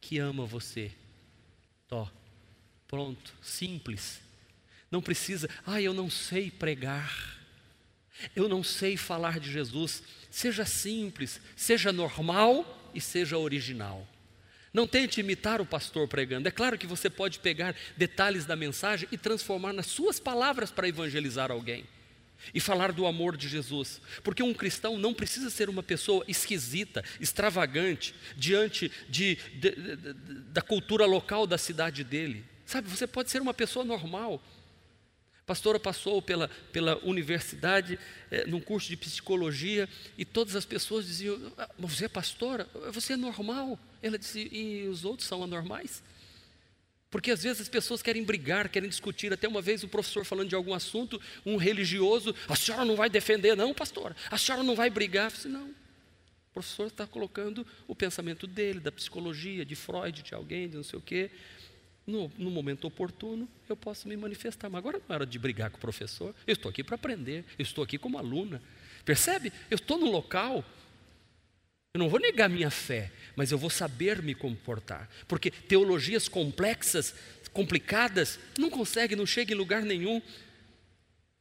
que 0.00 0.18
ama 0.18 0.44
você. 0.44 0.92
Tó, 1.88 2.10
pronto, 2.86 3.34
simples. 3.40 4.20
Não 4.90 5.00
precisa, 5.00 5.48
ah, 5.66 5.80
eu 5.80 5.94
não 5.94 6.10
sei 6.10 6.50
pregar. 6.50 7.38
Eu 8.34 8.48
não 8.48 8.62
sei 8.62 8.96
falar 8.96 9.40
de 9.40 9.50
Jesus. 9.50 10.02
Seja 10.30 10.66
simples, 10.66 11.40
seja 11.56 11.92
normal 11.92 12.90
e 12.94 13.00
seja 13.00 13.38
original. 13.38 14.06
Não 14.74 14.86
tente 14.86 15.20
imitar 15.20 15.60
o 15.62 15.66
pastor 15.66 16.06
pregando. 16.06 16.48
É 16.48 16.50
claro 16.50 16.76
que 16.76 16.86
você 16.86 17.08
pode 17.08 17.38
pegar 17.38 17.74
detalhes 17.96 18.44
da 18.44 18.54
mensagem 18.54 19.08
e 19.10 19.16
transformar 19.16 19.72
nas 19.72 19.86
suas 19.86 20.20
palavras 20.20 20.70
para 20.70 20.88
evangelizar 20.88 21.50
alguém 21.50 21.86
e 22.54 22.60
falar 22.60 22.92
do 22.92 23.06
amor 23.06 23.36
de 23.36 23.48
Jesus, 23.48 24.00
porque 24.22 24.42
um 24.42 24.54
cristão 24.54 24.98
não 24.98 25.12
precisa 25.12 25.50
ser 25.50 25.68
uma 25.68 25.82
pessoa 25.82 26.24
esquisita, 26.28 27.04
extravagante, 27.20 28.14
diante 28.36 28.90
de, 29.08 29.36
de, 29.54 29.70
de, 29.70 30.12
da 30.52 30.62
cultura 30.62 31.06
local 31.06 31.46
da 31.46 31.58
cidade 31.58 32.04
dele. 32.04 32.44
Sabe, 32.64 32.88
você 32.88 33.06
pode 33.06 33.30
ser 33.30 33.40
uma 33.40 33.54
pessoa 33.54 33.84
normal. 33.84 34.42
A 35.40 35.44
pastora 35.46 35.80
passou 35.80 36.20
pela, 36.20 36.48
pela 36.72 36.98
universidade, 37.02 37.98
é, 38.30 38.46
num 38.46 38.60
curso 38.60 38.88
de 38.88 38.96
psicologia, 38.96 39.88
e 40.18 40.24
todas 40.24 40.54
as 40.54 40.66
pessoas 40.66 41.06
diziam: 41.06 41.40
ah, 41.56 41.70
Você 41.78 42.04
é 42.04 42.08
pastora? 42.08 42.68
Você 42.92 43.14
é 43.14 43.16
normal. 43.16 43.78
Ela 44.02 44.18
disse: 44.18 44.48
E 44.52 44.86
os 44.86 45.04
outros 45.06 45.26
são 45.26 45.42
anormais? 45.42 46.02
Porque 47.10 47.30
às 47.30 47.42
vezes 47.42 47.62
as 47.62 47.68
pessoas 47.68 48.02
querem 48.02 48.22
brigar, 48.22 48.68
querem 48.68 48.88
discutir. 48.88 49.32
Até 49.32 49.48
uma 49.48 49.62
vez 49.62 49.82
o 49.82 49.88
professor 49.88 50.24
falando 50.24 50.48
de 50.48 50.54
algum 50.54 50.74
assunto, 50.74 51.20
um 51.44 51.56
religioso, 51.56 52.34
a 52.46 52.54
senhora 52.54 52.84
não 52.84 52.96
vai 52.96 53.08
defender, 53.08 53.56
não, 53.56 53.72
pastor, 53.72 54.14
a 54.30 54.36
senhora 54.36 54.62
não 54.62 54.74
vai 54.74 54.90
brigar. 54.90 55.30
Eu 55.30 55.36
disse, 55.36 55.48
não. 55.48 55.68
O 55.68 56.52
professor 56.52 56.88
está 56.88 57.06
colocando 57.06 57.66
o 57.86 57.94
pensamento 57.94 58.46
dele, 58.46 58.80
da 58.80 58.92
psicologia, 58.92 59.64
de 59.64 59.74
Freud, 59.74 60.22
de 60.22 60.34
alguém, 60.34 60.68
de 60.68 60.76
não 60.76 60.82
sei 60.82 60.98
o 60.98 61.02
quê. 61.02 61.30
No, 62.06 62.30
no 62.38 62.50
momento 62.50 62.86
oportuno, 62.86 63.48
eu 63.68 63.76
posso 63.76 64.08
me 64.08 64.16
manifestar. 64.16 64.68
Mas 64.68 64.78
agora 64.78 65.00
não 65.06 65.14
era 65.14 65.26
de 65.26 65.38
brigar 65.38 65.70
com 65.70 65.76
o 65.76 65.80
professor. 65.80 66.34
Eu 66.46 66.52
estou 66.52 66.68
aqui 66.68 66.82
para 66.82 66.96
aprender, 66.96 67.44
eu 67.58 67.62
estou 67.62 67.84
aqui 67.84 67.96
como 67.96 68.18
aluna. 68.18 68.62
Percebe? 69.04 69.52
Eu 69.70 69.76
estou 69.76 69.98
no 69.98 70.10
local 70.10 70.64
eu 71.94 71.98
não 72.00 72.08
vou 72.08 72.20
negar 72.20 72.48
minha 72.48 72.70
fé, 72.70 73.10
mas 73.38 73.52
eu 73.52 73.56
vou 73.56 73.70
saber 73.70 74.20
me 74.20 74.34
comportar. 74.34 75.08
Porque 75.28 75.48
teologias 75.48 76.26
complexas, 76.26 77.14
complicadas, 77.52 78.36
não 78.58 78.68
conseguem, 78.68 79.16
não 79.16 79.24
chegam 79.24 79.54
em 79.54 79.58
lugar 79.58 79.82
nenhum. 79.82 80.20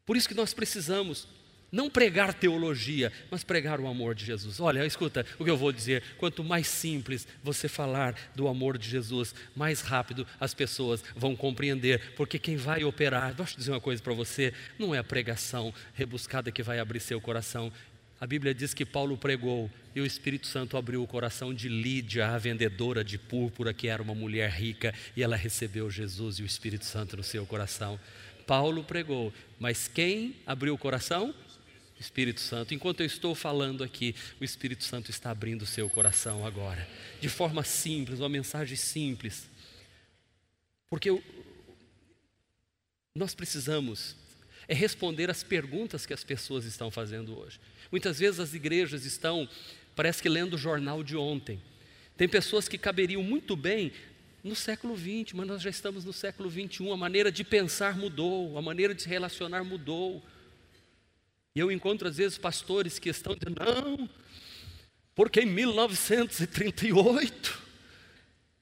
Por 0.05 0.15
isso 0.15 0.27
que 0.27 0.35
nós 0.35 0.53
precisamos 0.53 1.27
não 1.71 1.89
pregar 1.89 2.33
teologia, 2.33 3.11
mas 3.29 3.43
pregar 3.43 3.79
o 3.79 3.87
amor 3.87 4.15
de 4.15 4.25
Jesus. 4.25 4.59
Olha, 4.59 4.85
escuta 4.85 5.25
o 5.37 5.43
que 5.43 5.49
eu 5.49 5.57
vou 5.57 5.71
dizer: 5.71 6.03
quanto 6.17 6.43
mais 6.43 6.67
simples 6.67 7.27
você 7.43 7.67
falar 7.67 8.15
do 8.35 8.47
amor 8.47 8.77
de 8.77 8.87
Jesus, 8.87 9.33
mais 9.55 9.81
rápido 9.81 10.25
as 10.39 10.53
pessoas 10.53 11.03
vão 11.15 11.35
compreender, 11.35 12.13
porque 12.15 12.39
quem 12.39 12.55
vai 12.55 12.83
operar, 12.83 13.33
deixa 13.33 13.53
eu 13.53 13.57
dizer 13.57 13.71
uma 13.71 13.81
coisa 13.81 14.01
para 14.01 14.13
você: 14.13 14.53
não 14.77 14.93
é 14.93 14.99
a 14.99 15.03
pregação 15.03 15.73
rebuscada 15.93 16.51
que 16.51 16.63
vai 16.63 16.79
abrir 16.79 16.99
seu 16.99 17.19
coração, 17.19 17.71
a 18.19 18.25
Bíblia 18.25 18.53
diz 18.53 18.73
que 18.73 18.85
Paulo 18.85 19.17
pregou 19.17 19.69
e 19.95 20.01
o 20.01 20.05
Espírito 20.05 20.47
Santo 20.47 20.75
abriu 20.75 21.03
o 21.03 21.07
coração 21.07 21.53
de 21.53 21.69
Lídia, 21.69 22.27
a 22.29 22.37
vendedora 22.37 23.03
de 23.03 23.17
púrpura, 23.17 23.73
que 23.73 23.87
era 23.87 24.01
uma 24.01 24.15
mulher 24.15 24.49
rica, 24.49 24.93
e 25.15 25.21
ela 25.21 25.35
recebeu 25.35 25.89
Jesus 25.89 26.39
e 26.39 26.43
o 26.43 26.45
Espírito 26.45 26.85
Santo 26.85 27.17
no 27.17 27.23
seu 27.23 27.45
coração. 27.45 27.99
Paulo 28.45 28.83
pregou, 28.83 29.33
mas 29.59 29.87
quem 29.87 30.35
abriu 30.45 30.73
o 30.73 30.77
coração? 30.77 31.33
Espírito 31.99 32.39
Santo. 32.39 32.73
Enquanto 32.73 33.01
eu 33.01 33.05
estou 33.05 33.35
falando 33.35 33.83
aqui, 33.83 34.15
o 34.39 34.43
Espírito 34.43 34.83
Santo 34.83 35.09
está 35.11 35.31
abrindo 35.31 35.63
o 35.63 35.67
seu 35.67 35.89
coração 35.89 36.45
agora, 36.45 36.87
de 37.19 37.29
forma 37.29 37.63
simples, 37.63 38.19
uma 38.19 38.29
mensagem 38.29 38.77
simples. 38.77 39.47
Porque 40.89 41.21
nós 43.15 43.35
precisamos 43.35 44.15
é 44.67 44.73
responder 44.73 45.29
às 45.29 45.43
perguntas 45.43 46.05
que 46.05 46.13
as 46.13 46.23
pessoas 46.23 46.65
estão 46.65 46.91
fazendo 46.91 47.37
hoje. 47.39 47.59
Muitas 47.91 48.19
vezes 48.19 48.39
as 48.39 48.53
igrejas 48.53 49.03
estão, 49.05 49.49
parece 49.95 50.21
que 50.21 50.29
lendo 50.29 50.55
o 50.55 50.57
jornal 50.57 51.03
de 51.03 51.15
ontem. 51.15 51.61
Tem 52.15 52.27
pessoas 52.27 52.67
que 52.67 52.77
caberiam 52.77 53.23
muito 53.23 53.55
bem 53.55 53.93
no 54.43 54.55
século 54.55 54.97
XX, 54.97 55.33
mas 55.33 55.47
nós 55.47 55.61
já 55.61 55.69
estamos 55.69 56.03
no 56.03 56.11
século 56.13 56.49
XXI. 56.49 56.91
A 56.91 56.97
maneira 56.97 57.31
de 57.31 57.43
pensar 57.43 57.95
mudou, 57.97 58.57
a 58.57 58.61
maneira 58.61 58.95
de 58.95 59.03
se 59.03 59.09
relacionar 59.09 59.63
mudou. 59.63 60.23
E 61.55 61.59
eu 61.59 61.71
encontro 61.71 62.07
às 62.07 62.17
vezes 62.17 62.37
pastores 62.37 62.99
que 62.99 63.09
estão 63.09 63.35
dizendo: 63.35 63.61
não, 63.63 64.09
porque 65.15 65.41
em 65.41 65.45
1938, 65.45 67.61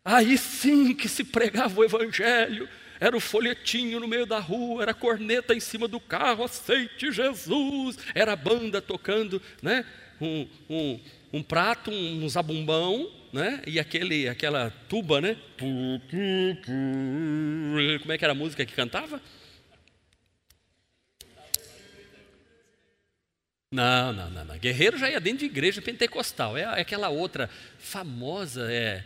aí 0.04 0.38
sim 0.38 0.94
que 0.94 1.10
se 1.10 1.24
pregava 1.24 1.80
o 1.80 1.84
Evangelho 1.84 2.70
era 3.00 3.16
o 3.16 3.20
folhetinho 3.20 4.00
no 4.00 4.08
meio 4.08 4.26
da 4.26 4.40
rua, 4.40 4.84
era 4.84 4.92
a 4.92 4.96
corneta 4.96 5.54
em 5.54 5.60
cima 5.60 5.88
do 5.88 6.00
carro, 6.00 6.44
aceite 6.44 7.12
Jesus, 7.12 7.98
era 8.14 8.34
a 8.34 8.36
banda 8.36 8.82
tocando, 8.82 9.42
né? 9.62 9.86
Um, 10.20 10.48
um, 10.70 11.00
um 11.34 11.44
prato, 11.44 11.92
um 11.92 12.28
zabumbão, 12.30 13.12
né? 13.34 13.62
E 13.68 13.80
aquele, 13.80 14.30
aquela 14.30 14.72
tuba, 14.88 15.20
né? 15.20 15.38
Como 18.02 18.12
é 18.12 18.18
que 18.18 18.24
era 18.24 18.32
a 18.32 18.36
música 18.36 18.66
que 18.66 18.74
cantava? 18.74 19.22
Não, 23.76 24.14
não, 24.14 24.30
não, 24.30 24.46
não. 24.46 24.58
Guerreiro 24.58 24.98
já 24.98 25.10
ia 25.10 25.20
dentro 25.20 25.40
de 25.40 25.46
igreja 25.46 25.82
pentecostal. 25.82 26.56
É, 26.56 26.62
é 26.62 26.80
aquela 26.80 27.10
outra 27.10 27.50
famosa, 27.78 28.72
é 28.72 29.04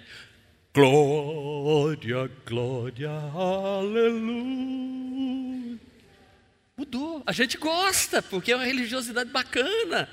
Glória, 0.72 2.30
glória, 2.46 3.10
aleluia. 3.34 4.30
Mudou. 6.78 7.24
A 7.26 7.32
gente 7.32 7.58
gosta, 7.58 8.22
porque 8.22 8.52
é 8.52 8.56
uma 8.56 8.66
religiosidade 8.66 9.32
bacana. 9.32 10.08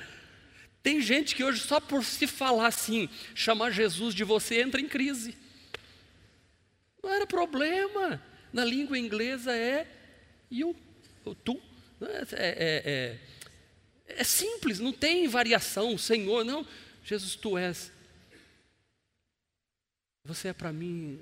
Tem 0.83 0.99
gente 1.03 1.37
que 1.37 1.45
hoje, 1.45 1.61
só 1.61 1.79
por 1.79 2.03
se 2.03 2.27
falar 2.27 2.69
assim, 2.69 3.07
chamar 3.35 3.71
Jesus 3.71 4.14
de 4.14 4.25
você, 4.25 4.62
entra 4.62 4.81
em 4.81 4.88
crise. 4.88 5.37
Não 7.03 7.12
era 7.12 7.27
problema. 7.27 8.23
Na 8.51 8.64
língua 8.64 8.99
inglesa 8.99 9.55
é 9.55 9.87
you, 10.51 10.75
tu. 11.45 11.61
É, 12.01 12.27
é, 12.33 13.19
é, 14.09 14.21
é 14.21 14.25
simples, 14.25 14.81
não 14.81 14.92
tem 14.92 15.29
variação. 15.29 15.99
Senhor, 15.99 16.47
não. 16.47 16.66
Jesus, 17.05 17.37
tu 17.37 17.59
és 17.59 17.92
você 20.27 20.49
é 20.49 20.53
para 20.53 20.73
mim 20.73 21.19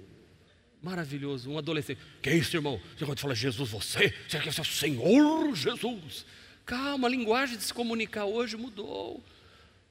maravilhoso, 0.83 1.51
um 1.51 1.59
adolescente. 1.59 2.01
Que 2.23 2.31
é 2.31 2.37
isso, 2.37 2.57
irmão? 2.57 2.81
Você 2.97 3.05
quando 3.05 3.21
fala 3.21 3.35
Jesus, 3.35 3.71
você, 3.71 4.15
você 4.29 4.39
quer 4.41 4.53
ser 4.53 4.61
o 4.61 4.65
Senhor 4.65 5.55
Jesus. 5.55 6.27
Calma, 6.67 7.09
a 7.09 7.11
linguagem 7.11 7.57
de 7.57 7.65
se 7.65 7.73
comunicar 7.73 8.25
hoje 8.25 8.57
mudou. 8.57 9.23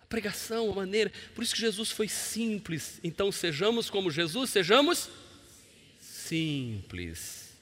A 0.02 0.06
pregação, 0.06 0.72
a 0.72 0.76
maneira. 0.76 1.12
Por 1.34 1.44
isso 1.44 1.54
que 1.54 1.62
Jesus 1.62 1.92
foi 1.92 2.08
simples. 2.08 3.00
Então 3.04 3.32
sejamos 3.32 3.90
como 3.90 4.12
Jesus, 4.12 4.50
sejamos 4.50 5.10
simples. 6.00 7.54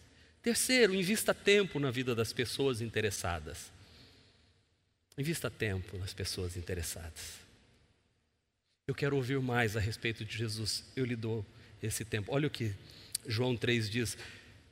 Terceiro, 0.42 0.96
invista 0.96 1.34
tempo 1.34 1.80
na 1.80 1.92
vida 1.92 2.16
das 2.16 2.34
pessoas 2.34 2.82
interessadas. 2.82 3.72
Invista 5.18 5.50
tempo 5.50 5.98
nas 5.98 6.14
pessoas 6.14 6.58
interessadas. 6.58 7.41
Eu 8.92 8.96
quero 8.96 9.16
ouvir 9.16 9.40
mais 9.40 9.78
a 9.78 9.80
respeito 9.80 10.26
de 10.26 10.38
Jesus. 10.38 10.84
Eu 10.98 11.06
lhe 11.06 11.16
dou 11.16 11.46
esse 11.82 12.04
tempo. 12.04 12.30
Olha 12.30 12.48
o 12.48 12.50
que 12.50 12.74
João 13.26 13.56
3 13.56 13.90
diz. 13.90 14.18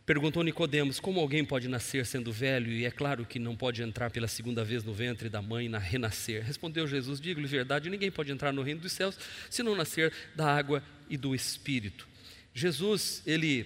Perguntou 0.05 0.43
Nicodemos: 0.43 0.99
Como 0.99 1.21
alguém 1.21 1.45
pode 1.45 1.69
nascer 1.69 2.05
sendo 2.05 2.29
velho 2.29 2.69
e 2.69 2.84
é 2.84 2.91
claro 2.91 3.25
que 3.25 3.39
não 3.39 3.55
pode 3.55 3.82
entrar 3.82 4.12
pela 4.12 4.27
segunda 4.27 4.62
vez 4.62 4.84
no 4.84 4.93
ventre 4.93 5.29
da 5.29 5.41
mãe 5.41 5.69
na 5.69 5.79
renascer? 5.79 6.43
Respondeu 6.43 6.86
Jesus: 6.86 7.21
Digo-lhe 7.21 7.47
verdade, 7.47 7.89
ninguém 7.89 8.12
pode 8.12 8.29
entrar 8.29 8.51
no 8.51 8.62
reino 8.62 8.82
dos 8.82 8.91
céus 8.91 9.17
se 9.49 9.63
não 9.63 9.73
nascer 9.73 10.12
da 10.36 10.53
água 10.53 10.84
e 11.10 11.15
do 11.15 11.34
espírito. 11.34 12.05
Jesus, 12.53 13.23
ele 13.25 13.65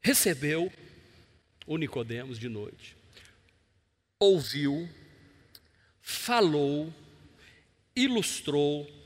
recebeu 0.00 0.72
o 1.68 1.76
Nicodemos 1.76 2.36
de 2.36 2.48
noite. 2.48 2.96
Ouviu, 4.18 4.88
falou, 6.02 6.92
ilustrou, 7.94 8.99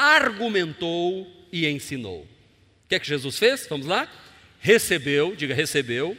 argumentou 0.00 1.26
e 1.52 1.66
ensinou. 1.66 2.22
O 2.22 2.88
que 2.88 2.94
é 2.94 3.00
que 3.00 3.06
Jesus 3.06 3.38
fez? 3.38 3.66
Vamos 3.68 3.86
lá? 3.86 4.10
Recebeu, 4.60 5.34
diga 5.36 5.54
recebeu, 5.54 6.16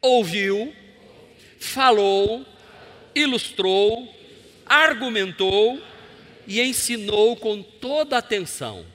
ouviu, 0.00 0.74
falou, 1.58 2.46
ilustrou 3.14 4.12
argumentou 4.72 5.80
e 6.46 6.60
ensinou 6.60 7.36
com 7.36 7.62
toda 7.62 8.16
atenção. 8.16 8.86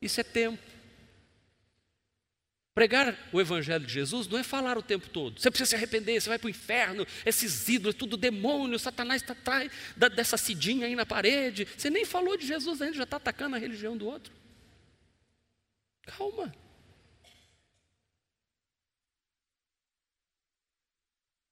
Isso 0.00 0.20
é 0.20 0.24
tempo. 0.24 0.62
Pregar 2.74 3.16
o 3.32 3.40
Evangelho 3.40 3.86
de 3.86 3.92
Jesus 3.92 4.26
não 4.26 4.36
é 4.36 4.42
falar 4.42 4.76
o 4.76 4.82
tempo 4.82 5.08
todo. 5.08 5.40
Você 5.40 5.48
precisa 5.48 5.70
se 5.70 5.76
arrepender, 5.76 6.20
você 6.20 6.28
vai 6.28 6.38
para 6.40 6.48
o 6.48 6.50
inferno, 6.50 7.06
esses 7.24 7.68
ídolos, 7.68 7.94
tudo 7.94 8.16
demônio, 8.16 8.76
Satanás 8.80 9.22
está 9.22 9.32
atrás 9.32 9.70
dessa 10.16 10.36
cidinha 10.36 10.86
aí 10.86 10.96
na 10.96 11.06
parede. 11.06 11.68
Você 11.76 11.88
nem 11.88 12.04
falou 12.04 12.36
de 12.36 12.44
Jesus 12.44 12.82
ainda, 12.82 12.96
já 12.96 13.04
está 13.04 13.16
atacando 13.16 13.54
a 13.54 13.60
religião 13.60 13.96
do 13.96 14.06
outro. 14.06 14.32
Calma. 16.02 16.52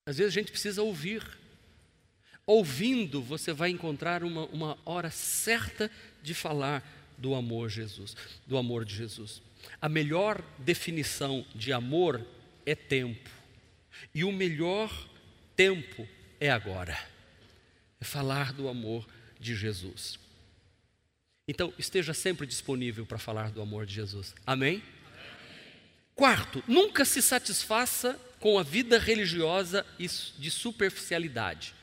Às 0.04 0.18
vezes 0.18 0.32
a 0.32 0.40
gente 0.40 0.50
precisa 0.50 0.82
ouvir. 0.82 1.24
Ouvindo, 2.44 3.22
você 3.22 3.52
vai 3.52 3.70
encontrar 3.70 4.24
uma, 4.24 4.46
uma 4.46 4.76
hora 4.84 5.08
certa 5.12 5.88
de 6.20 6.34
falar 6.34 6.82
do 7.16 7.36
amor 7.36 7.68
Jesus, 7.68 8.16
do 8.44 8.56
amor 8.56 8.84
de 8.84 8.96
Jesus. 8.96 9.40
A 9.80 9.88
melhor 9.88 10.42
definição 10.58 11.44
de 11.54 11.72
amor 11.72 12.24
é 12.64 12.74
tempo. 12.74 13.30
E 14.14 14.24
o 14.24 14.32
melhor 14.32 14.90
tempo 15.56 16.08
é 16.40 16.50
agora. 16.50 16.98
É 18.00 18.04
falar 18.04 18.52
do 18.52 18.68
amor 18.68 19.06
de 19.38 19.54
Jesus. 19.54 20.18
Então, 21.46 21.72
esteja 21.78 22.14
sempre 22.14 22.46
disponível 22.46 23.04
para 23.04 23.18
falar 23.18 23.50
do 23.50 23.60
amor 23.60 23.84
de 23.84 23.94
Jesus. 23.94 24.34
Amém? 24.46 24.82
Quarto, 26.14 26.62
nunca 26.68 27.04
se 27.04 27.20
satisfaça 27.20 28.18
com 28.38 28.58
a 28.58 28.62
vida 28.62 28.98
religiosa 28.98 29.84
de 29.98 30.50
superficialidade. 30.50 31.74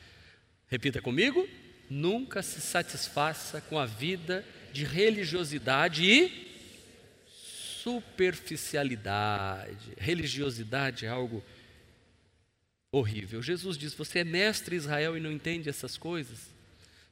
Repita 0.68 1.02
comigo: 1.02 1.48
nunca 1.88 2.42
se 2.42 2.60
satisfaça 2.60 3.60
com 3.60 3.78
a 3.78 3.86
vida 3.86 4.46
de 4.72 4.84
religiosidade 4.84 6.04
e 6.04 6.49
superficialidade. 7.82 9.94
Religiosidade 9.98 11.06
é 11.06 11.08
algo 11.08 11.42
horrível. 12.92 13.42
Jesus 13.42 13.78
diz: 13.78 13.94
Você 13.94 14.20
é 14.20 14.24
mestre 14.24 14.76
Israel 14.76 15.16
e 15.16 15.20
não 15.20 15.32
entende 15.32 15.68
essas 15.68 15.96
coisas? 15.96 16.50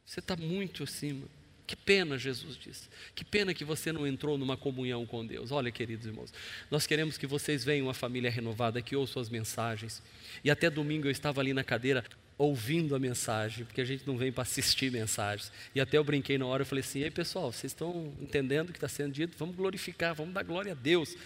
Você 0.04 0.20
está 0.20 0.36
muito 0.36 0.84
acima. 0.84 1.26
Que 1.66 1.74
pena, 1.76 2.16
Jesus 2.16 2.56
disse. 2.56 2.88
Que 3.14 3.22
pena 3.22 3.52
que 3.52 3.62
você 3.62 3.92
não 3.92 4.06
entrou 4.06 4.38
numa 4.38 4.56
comunhão 4.56 5.04
com 5.04 5.26
Deus. 5.26 5.52
Olha, 5.52 5.70
queridos 5.70 6.06
irmãos, 6.06 6.32
nós 6.70 6.86
queremos 6.86 7.18
que 7.18 7.26
vocês 7.26 7.62
venham 7.62 7.88
uma 7.88 7.94
família 7.94 8.30
renovada, 8.30 8.80
que 8.80 8.96
ouçam 8.96 9.20
as 9.20 9.28
mensagens. 9.28 10.02
E 10.42 10.50
até 10.50 10.70
domingo 10.70 11.06
eu 11.06 11.10
estava 11.10 11.42
ali 11.42 11.52
na 11.52 11.62
cadeira 11.62 12.02
ouvindo 12.38 12.94
a 12.94 12.98
mensagem, 13.00 13.64
porque 13.64 13.80
a 13.80 13.84
gente 13.84 14.06
não 14.06 14.16
vem 14.16 14.30
para 14.30 14.42
assistir 14.42 14.92
mensagens. 14.92 15.52
E 15.74 15.80
até 15.80 15.98
eu 15.98 16.04
brinquei 16.04 16.38
na 16.38 16.46
hora, 16.46 16.62
eu 16.62 16.66
falei 16.66 16.82
assim: 16.84 17.00
ei 17.00 17.10
pessoal, 17.10 17.52
vocês 17.52 17.72
estão 17.72 18.14
entendendo 18.20 18.70
o 18.70 18.72
que 18.72 18.78
está 18.78 18.88
sendo 18.88 19.12
dito? 19.12 19.36
Vamos 19.36 19.56
glorificar, 19.56 20.14
vamos 20.14 20.32
dar 20.32 20.44
glória 20.44 20.72
a 20.72 20.74
Deus. 20.76 21.16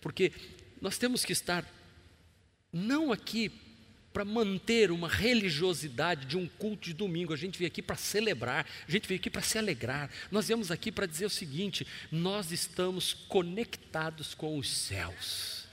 Porque 0.00 0.32
nós 0.82 0.98
temos 0.98 1.24
que 1.24 1.32
estar 1.32 1.64
não 2.72 3.12
aqui 3.12 3.50
para 4.12 4.24
manter 4.24 4.90
uma 4.90 5.08
religiosidade 5.08 6.26
de 6.26 6.36
um 6.38 6.48
culto 6.48 6.86
de 6.86 6.94
domingo. 6.94 7.32
A 7.32 7.36
gente 7.36 7.58
veio 7.58 7.68
aqui 7.68 7.82
para 7.82 7.96
celebrar, 7.96 8.66
a 8.88 8.90
gente 8.90 9.06
veio 9.06 9.20
aqui 9.20 9.30
para 9.30 9.42
se 9.42 9.58
alegrar. 9.58 10.10
Nós 10.30 10.46
viemos 10.46 10.70
aqui 10.70 10.90
para 10.90 11.06
dizer 11.06 11.26
o 11.26 11.30
seguinte: 11.30 11.86
nós 12.10 12.50
estamos 12.50 13.14
conectados 13.14 14.34
com 14.34 14.58
os 14.58 14.70
céus. 14.70 15.65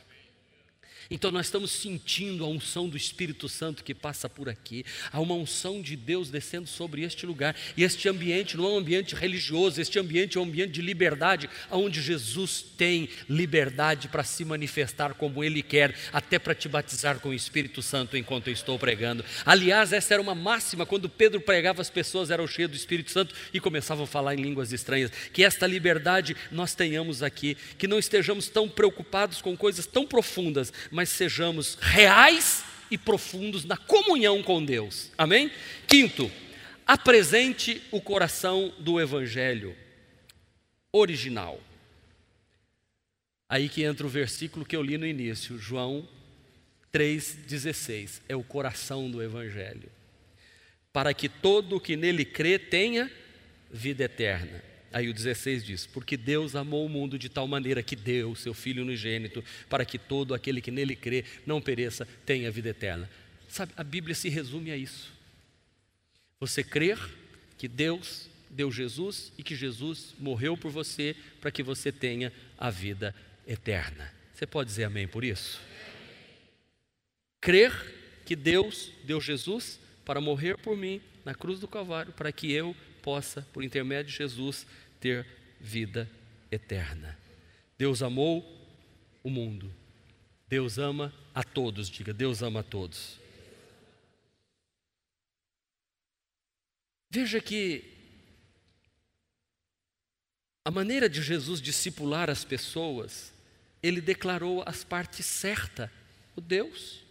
Então 1.13 1.29
nós 1.29 1.45
estamos 1.45 1.69
sentindo 1.69 2.43
a 2.43 2.47
unção 2.47 2.89
do 2.89 2.97
Espírito 2.97 3.47
Santo 3.47 3.83
que 3.83 3.93
passa 3.93 4.27
por 4.27 4.49
aqui, 4.49 4.83
há 5.11 5.19
uma 5.19 5.35
unção 5.35 5.79
de 5.79 5.95
Deus 5.95 6.31
descendo 6.31 6.67
sobre 6.67 7.03
este 7.03 7.23
lugar. 7.27 7.55
E 7.77 7.83
este 7.83 8.09
ambiente 8.09 8.57
não 8.57 8.65
é 8.65 8.69
um 8.69 8.77
ambiente 8.77 9.13
religioso, 9.13 9.79
este 9.79 9.99
ambiente 9.99 10.39
é 10.39 10.41
um 10.41 10.43
ambiente 10.43 10.71
de 10.71 10.81
liberdade, 10.81 11.47
onde 11.69 12.01
Jesus 12.01 12.65
tem 12.75 13.07
liberdade 13.29 14.07
para 14.07 14.23
se 14.23 14.43
manifestar 14.43 15.13
como 15.13 15.43
Ele 15.43 15.61
quer, 15.61 15.93
até 16.11 16.39
para 16.39 16.55
te 16.55 16.67
batizar 16.67 17.19
com 17.19 17.29
o 17.29 17.33
Espírito 17.33 17.83
Santo 17.83 18.17
enquanto 18.17 18.47
eu 18.47 18.53
estou 18.53 18.79
pregando. 18.79 19.23
Aliás, 19.45 19.93
essa 19.93 20.15
era 20.15 20.21
uma 20.21 20.33
máxima 20.33 20.83
quando 20.83 21.07
Pedro 21.07 21.39
pregava, 21.39 21.79
as 21.79 21.91
pessoas 21.91 22.31
eram 22.31 22.47
cheias 22.47 22.71
do 22.71 22.75
Espírito 22.75 23.11
Santo 23.11 23.35
e 23.53 23.59
começavam 23.59 24.05
a 24.05 24.07
falar 24.07 24.33
em 24.33 24.41
línguas 24.41 24.73
estranhas. 24.73 25.11
Que 25.31 25.43
esta 25.43 25.67
liberdade 25.67 26.35
nós 26.51 26.73
tenhamos 26.73 27.21
aqui, 27.21 27.55
que 27.77 27.87
não 27.87 27.99
estejamos 27.99 28.49
tão 28.49 28.67
preocupados 28.67 29.43
com 29.43 29.55
coisas 29.55 29.85
tão 29.85 30.07
profundas, 30.07 30.73
mas 30.89 31.02
mas 31.03 31.09
sejamos 31.09 31.75
reais 31.81 32.63
e 32.89 32.97
profundos 32.97 33.65
na 33.65 33.75
comunhão 33.75 34.41
com 34.41 34.63
Deus. 34.63 35.11
Amém? 35.17 35.51
Quinto, 35.85 36.31
apresente 36.87 37.83
o 37.91 37.99
coração 37.99 38.73
do 38.79 39.01
Evangelho 39.01 39.75
original. 40.93 41.59
Aí 43.49 43.67
que 43.67 43.83
entra 43.83 44.07
o 44.07 44.09
versículo 44.09 44.65
que 44.65 44.77
eu 44.77 44.81
li 44.81 44.97
no 44.97 45.05
início, 45.05 45.59
João 45.59 46.07
3,16. 46.93 48.21
É 48.29 48.35
o 48.37 48.41
coração 48.41 49.11
do 49.11 49.21
Evangelho. 49.21 49.91
Para 50.93 51.13
que 51.13 51.27
todo 51.27 51.75
o 51.75 51.81
que 51.81 51.97
nele 51.97 52.23
crê 52.23 52.57
tenha 52.57 53.11
vida 53.69 54.05
eterna. 54.05 54.63
Aí 54.93 55.09
o 55.09 55.13
16 55.13 55.65
diz: 55.65 55.85
Porque 55.87 56.15
Deus 56.15 56.55
amou 56.55 56.85
o 56.85 56.89
mundo 56.89 57.17
de 57.17 57.27
tal 57.27 57.47
maneira 57.47 57.81
que 57.81 57.95
deu 57.95 58.35
seu 58.35 58.53
Filho 58.53 58.83
unigênito, 58.83 59.43
para 59.67 59.83
que 59.83 59.97
todo 59.97 60.35
aquele 60.35 60.61
que 60.61 60.69
nele 60.69 60.95
crê 60.95 61.25
não 61.45 61.59
pereça, 61.59 62.07
tenha 62.25 62.51
vida 62.51 62.69
eterna. 62.69 63.09
Sabe, 63.49 63.73
a 63.75 63.83
Bíblia 63.83 64.13
se 64.13 64.29
resume 64.29 64.71
a 64.71 64.77
isso. 64.77 65.11
Você 66.39 66.63
crer 66.63 66.99
que 67.57 67.67
Deus 67.67 68.29
deu 68.49 68.71
Jesus 68.71 69.33
e 69.37 69.43
que 69.43 69.55
Jesus 69.55 70.13
morreu 70.19 70.55
por 70.55 70.71
você 70.71 71.15
para 71.41 71.51
que 71.51 71.63
você 71.63 71.91
tenha 71.91 72.31
a 72.57 72.69
vida 72.69 73.15
eterna. 73.47 74.13
Você 74.33 74.45
pode 74.45 74.69
dizer 74.69 74.83
amém 74.83 75.07
por 75.07 75.23
isso? 75.23 75.59
Crer 77.41 77.71
que 78.25 78.35
Deus 78.35 78.91
deu 79.03 79.19
Jesus 79.19 79.79
para 80.05 80.21
morrer 80.21 80.57
por 80.57 80.77
mim 80.77 81.01
na 81.25 81.33
cruz 81.33 81.59
do 81.59 81.67
Calvário, 81.67 82.13
para 82.13 82.31
que 82.31 82.51
eu 82.51 82.75
possa, 83.01 83.45
por 83.53 83.63
intermédio 83.63 84.11
de 84.11 84.17
Jesus, 84.17 84.65
ter 85.03 85.27
vida 85.59 86.09
eterna. 86.49 87.19
Deus 87.77 88.01
amou 88.01 88.41
o 89.21 89.29
mundo. 89.29 89.69
Deus 90.47 90.77
ama 90.77 91.13
a 91.35 91.43
todos, 91.43 91.89
diga, 91.89 92.13
Deus 92.13 92.41
ama 92.41 92.61
a 92.61 92.63
todos. 92.63 93.19
Veja 97.09 97.41
que 97.41 97.83
a 100.63 100.71
maneira 100.71 101.09
de 101.09 101.21
Jesus 101.21 101.61
discipular 101.61 102.29
as 102.29 102.45
pessoas, 102.45 103.33
ele 103.81 103.99
declarou 103.99 104.63
as 104.65 104.85
partes 104.85 105.25
certas: 105.25 105.89
o 106.33 106.39
Deus, 106.39 107.03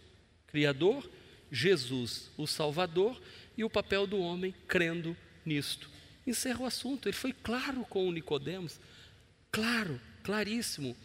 Criador, 0.47 1.07
Jesus, 1.51 2.31
o 2.37 2.47
Salvador, 2.47 3.21
e 3.55 3.63
o 3.63 3.69
papel 3.69 4.07
do 4.07 4.17
homem 4.17 4.51
crendo 4.67 5.15
nisto 5.45 5.92
encerra 6.25 6.61
o 6.61 6.65
assunto. 6.65 7.07
Ele 7.07 7.15
foi 7.15 7.33
claro 7.33 7.85
com 7.85 8.07
o 8.07 8.11
Nicodemos, 8.11 8.79
claro, 9.51 9.99
claríssimo. 10.23 10.95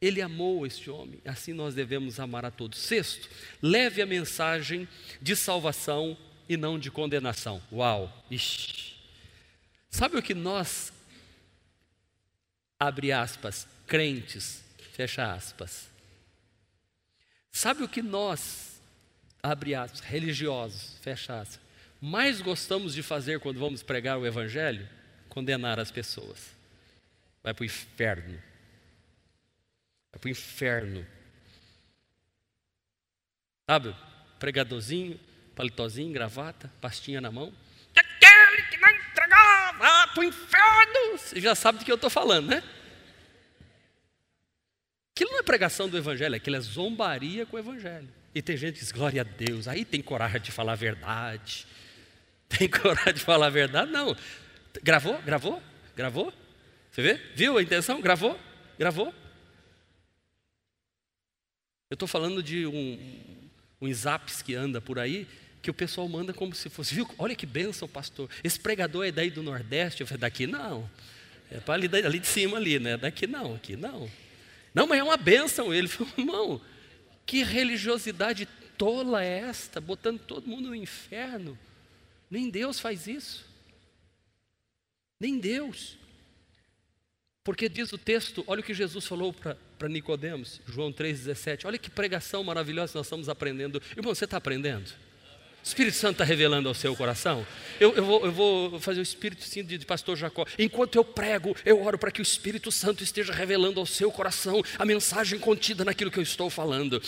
Ele 0.00 0.20
amou 0.20 0.66
este 0.66 0.90
homem, 0.90 1.20
assim 1.24 1.52
nós 1.52 1.74
devemos 1.74 2.20
amar 2.20 2.44
a 2.44 2.50
todos. 2.50 2.78
Sexto, 2.78 3.28
leve 3.62 4.02
a 4.02 4.06
mensagem 4.06 4.86
de 5.20 5.34
salvação 5.34 6.16
e 6.48 6.56
não 6.56 6.78
de 6.78 6.90
condenação. 6.90 7.62
Uau! 7.72 8.24
Ixi. 8.30 8.94
Sabe 9.88 10.18
o 10.18 10.22
que 10.22 10.34
nós, 10.34 10.92
abre 12.78 13.12
aspas, 13.12 13.66
crentes, 13.86 14.62
fecha 14.92 15.32
aspas. 15.32 15.88
Sabe 17.50 17.84
o 17.84 17.88
que 17.88 18.02
nós, 18.02 18.80
abre 19.42 19.74
aspas, 19.74 20.00
religiosos, 20.00 20.98
fecha 21.00 21.40
aspas, 21.40 21.63
mais 22.04 22.42
gostamos 22.42 22.92
de 22.92 23.02
fazer 23.02 23.40
quando 23.40 23.58
vamos 23.58 23.82
pregar 23.82 24.18
o 24.18 24.26
Evangelho? 24.26 24.86
Condenar 25.30 25.80
as 25.80 25.90
pessoas. 25.90 26.54
Vai 27.42 27.54
para 27.54 27.62
o 27.62 27.64
inferno. 27.64 28.42
Vai 30.12 30.20
para 30.20 30.28
o 30.28 30.30
inferno. 30.30 31.06
Sabe? 33.70 33.96
Pregadorzinho, 34.38 35.18
palitozinho, 35.56 36.12
gravata, 36.12 36.70
pastinha 36.78 37.22
na 37.22 37.30
mão. 37.30 37.50
Aquele 37.96 38.62
que 38.68 38.76
não 38.76 38.90
entregar, 38.90 39.78
vai 39.78 40.06
para 40.08 40.20
o 40.20 40.24
inferno. 40.24 41.18
Você 41.18 41.40
já 41.40 41.54
sabe 41.54 41.78
do 41.78 41.86
que 41.86 41.90
eu 41.90 41.94
estou 41.96 42.10
falando, 42.10 42.48
né? 42.48 42.62
Aquilo 45.16 45.30
não 45.30 45.38
é 45.38 45.42
pregação 45.42 45.88
do 45.88 45.96
Evangelho, 45.96 46.34
aquilo 46.34 46.56
é 46.56 46.60
zombaria 46.60 47.46
com 47.46 47.56
o 47.56 47.58
Evangelho. 47.58 48.10
E 48.34 48.42
tem 48.42 48.58
gente 48.58 48.74
que 48.74 48.80
diz, 48.80 48.92
glória 48.92 49.22
a 49.22 49.24
Deus, 49.24 49.66
aí 49.66 49.86
tem 49.86 50.02
coragem 50.02 50.42
de 50.42 50.52
falar 50.52 50.72
a 50.72 50.76
verdade. 50.76 51.66
Tem 52.58 52.68
coragem 52.70 53.14
de 53.14 53.20
falar 53.20 53.46
a 53.46 53.50
verdade? 53.50 53.90
Não. 53.90 54.16
Gravou? 54.82 55.20
Gravou? 55.22 55.62
Gravou? 55.96 56.32
Você 56.90 57.02
vê? 57.02 57.20
Viu 57.34 57.58
a 57.58 57.62
intenção? 57.62 58.00
Gravou? 58.00 58.38
Gravou? 58.78 59.14
Eu 61.90 61.94
estou 61.94 62.08
falando 62.08 62.42
de 62.42 62.66
um, 62.66 62.98
um 63.80 63.92
Zaps 63.92 64.42
que 64.42 64.54
anda 64.54 64.80
por 64.80 64.98
aí, 64.98 65.26
que 65.62 65.70
o 65.70 65.74
pessoal 65.74 66.08
manda 66.08 66.32
como 66.32 66.54
se 66.54 66.68
fosse, 66.68 66.94
viu? 66.94 67.08
Olha 67.18 67.34
que 67.34 67.46
benção, 67.46 67.88
pastor. 67.88 68.28
Esse 68.42 68.58
pregador 68.58 69.06
é 69.06 69.12
daí 69.12 69.30
do 69.30 69.42
Nordeste. 69.42 70.00
Eu 70.00 70.06
falei, 70.06 70.20
daqui 70.20 70.46
não. 70.46 70.88
É 71.50 71.58
para 71.60 71.74
ali, 71.74 71.88
ali 72.04 72.18
de 72.18 72.26
cima 72.26 72.56
ali, 72.56 72.78
né? 72.78 72.96
Daqui 72.96 73.26
não, 73.26 73.54
aqui 73.54 73.76
não. 73.76 74.10
Não, 74.74 74.86
mas 74.86 74.98
é 74.98 75.02
uma 75.02 75.16
benção. 75.16 75.72
Ele 75.72 75.86
falou, 75.88 76.12
irmão, 76.18 76.60
que 77.24 77.42
religiosidade 77.42 78.46
tola 78.76 79.22
é 79.22 79.38
esta, 79.38 79.80
botando 79.80 80.18
todo 80.20 80.48
mundo 80.48 80.68
no 80.68 80.74
inferno. 80.74 81.56
Nem 82.30 82.50
Deus 82.50 82.80
faz 82.80 83.06
isso. 83.06 83.46
Nem 85.18 85.38
Deus. 85.38 85.96
Porque 87.42 87.68
diz 87.68 87.92
o 87.92 87.98
texto, 87.98 88.42
olha 88.46 88.60
o 88.60 88.64
que 88.64 88.72
Jesus 88.72 89.06
falou 89.06 89.32
para 89.32 89.88
Nicodemos, 89.88 90.60
João 90.66 90.90
3,17. 90.90 91.66
Olha 91.66 91.78
que 91.78 91.90
pregação 91.90 92.42
maravilhosa 92.42 92.98
nós 92.98 93.06
estamos 93.06 93.28
aprendendo. 93.28 93.82
Irmão, 93.96 94.14
você 94.14 94.24
está 94.24 94.38
aprendendo? 94.38 94.90
O 95.64 95.66
Espírito 95.66 95.96
Santo 95.96 96.12
está 96.12 96.24
revelando 96.24 96.68
ao 96.68 96.74
seu 96.74 96.94
coração. 96.94 97.44
Eu, 97.80 97.96
eu, 97.96 98.04
vou, 98.04 98.26
eu 98.26 98.30
vou, 98.30 98.78
fazer 98.78 99.00
o 99.00 99.02
Espírito 99.02 99.42
Santo 99.44 99.64
de, 99.64 99.78
de 99.78 99.86
pastor 99.86 100.14
Jacó. 100.14 100.44
Enquanto 100.58 100.96
eu 100.96 101.02
prego, 101.02 101.56
eu 101.64 101.82
oro 101.82 101.96
para 101.96 102.10
que 102.10 102.20
o 102.20 102.22
Espírito 102.22 102.70
Santo 102.70 103.02
esteja 103.02 103.32
revelando 103.32 103.80
ao 103.80 103.86
seu 103.86 104.12
coração 104.12 104.62
a 104.78 104.84
mensagem 104.84 105.38
contida 105.38 105.82
naquilo 105.82 106.10
que 106.10 106.18
eu 106.18 106.22
estou 106.22 106.50
falando. 106.50 107.00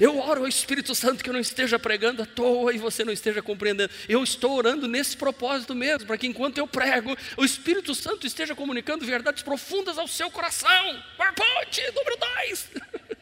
Eu 0.00 0.18
oro 0.18 0.40
ao 0.40 0.48
Espírito 0.48 0.92
Santo 0.92 1.22
que 1.22 1.30
eu 1.30 1.32
não 1.32 1.40
esteja 1.40 1.78
pregando 1.78 2.22
à 2.22 2.26
toa 2.26 2.74
e 2.74 2.78
você 2.78 3.04
não 3.04 3.12
esteja 3.12 3.40
compreendendo. 3.40 3.92
Eu 4.08 4.24
estou 4.24 4.56
orando 4.56 4.88
nesse 4.88 5.16
propósito 5.16 5.72
mesmo, 5.72 6.08
para 6.08 6.18
que 6.18 6.26
enquanto 6.26 6.58
eu 6.58 6.66
prego, 6.66 7.16
o 7.36 7.44
Espírito 7.44 7.94
Santo 7.94 8.26
esteja 8.26 8.56
comunicando 8.56 9.06
verdades 9.06 9.44
profundas 9.44 9.98
ao 9.98 10.08
seu 10.08 10.28
coração. 10.32 11.00
PowerPoint, 11.16 11.80
número 11.94 12.16
2. 12.18 12.70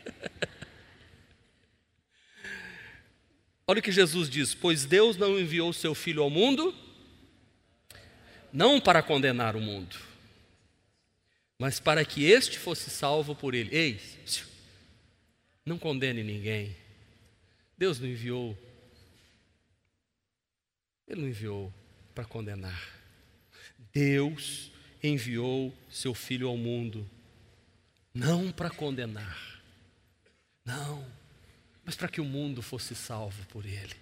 Olha 3.71 3.81
o 3.81 3.83
que 3.83 3.93
Jesus 3.93 4.31
diz: 4.31 4.55
Pois 4.55 4.87
Deus 4.87 5.19
não 5.19 5.39
enviou 5.39 5.75
seu 5.75 5.95
Filho 5.95 6.23
ao 6.23 6.31
mundo, 6.31 6.75
não 8.51 8.81
para 8.81 9.03
condenar 9.03 9.55
o 9.55 9.61
mundo, 9.61 9.95
mas 11.59 11.79
para 11.79 12.03
que 12.03 12.25
este 12.25 12.59
fosse 12.59 12.89
salvo 12.89 13.37
por 13.37 13.55
ele. 13.55 13.77
Ei, 13.77 14.01
não 15.67 15.79
condene 15.79 16.23
ninguém. 16.25 16.75
Deus 17.77 18.01
não 18.01 18.09
enviou. 18.09 18.57
Ele 21.07 21.21
não 21.21 21.29
enviou 21.29 21.73
para 22.15 22.25
condenar. 22.25 22.99
Deus 23.93 24.73
enviou 25.03 25.75
seu 25.91 26.15
Filho 26.15 26.49
ao 26.49 26.57
mundo, 26.57 27.09
não 28.15 28.51
para 28.51 28.71
condenar. 28.71 29.63
Não 30.65 31.18
mas 31.89 31.97
para 31.97 32.07
que 32.07 32.21
o 32.21 32.25
mundo 32.25 32.61
fosse 32.61 32.95
salvo 32.95 33.47
por 33.47 33.65
ele. 33.65 33.97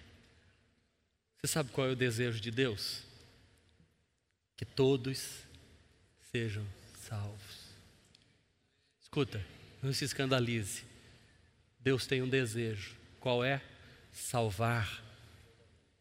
Você 1.37 1.47
sabe 1.47 1.71
qual 1.71 1.87
é 1.87 1.91
o 1.91 1.95
desejo 1.95 2.37
de 2.37 2.51
Deus? 2.51 3.01
Que 4.57 4.65
todos 4.65 5.45
sejam 6.29 6.67
salvos. 7.07 7.69
Escuta, 9.01 9.41
não 9.81 9.93
se 9.93 10.03
escandalize. 10.03 10.83
Deus 11.79 12.05
tem 12.05 12.21
um 12.21 12.27
desejo. 12.27 12.93
Qual 13.21 13.41
é? 13.41 13.61
Salvar 14.11 15.01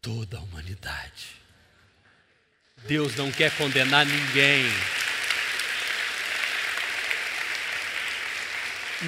toda 0.03 0.39
a 0.39 0.41
humanidade. 0.41 1.37
Deus 2.89 3.15
não 3.15 3.31
quer 3.31 3.57
condenar 3.57 4.05
ninguém. 4.05 4.65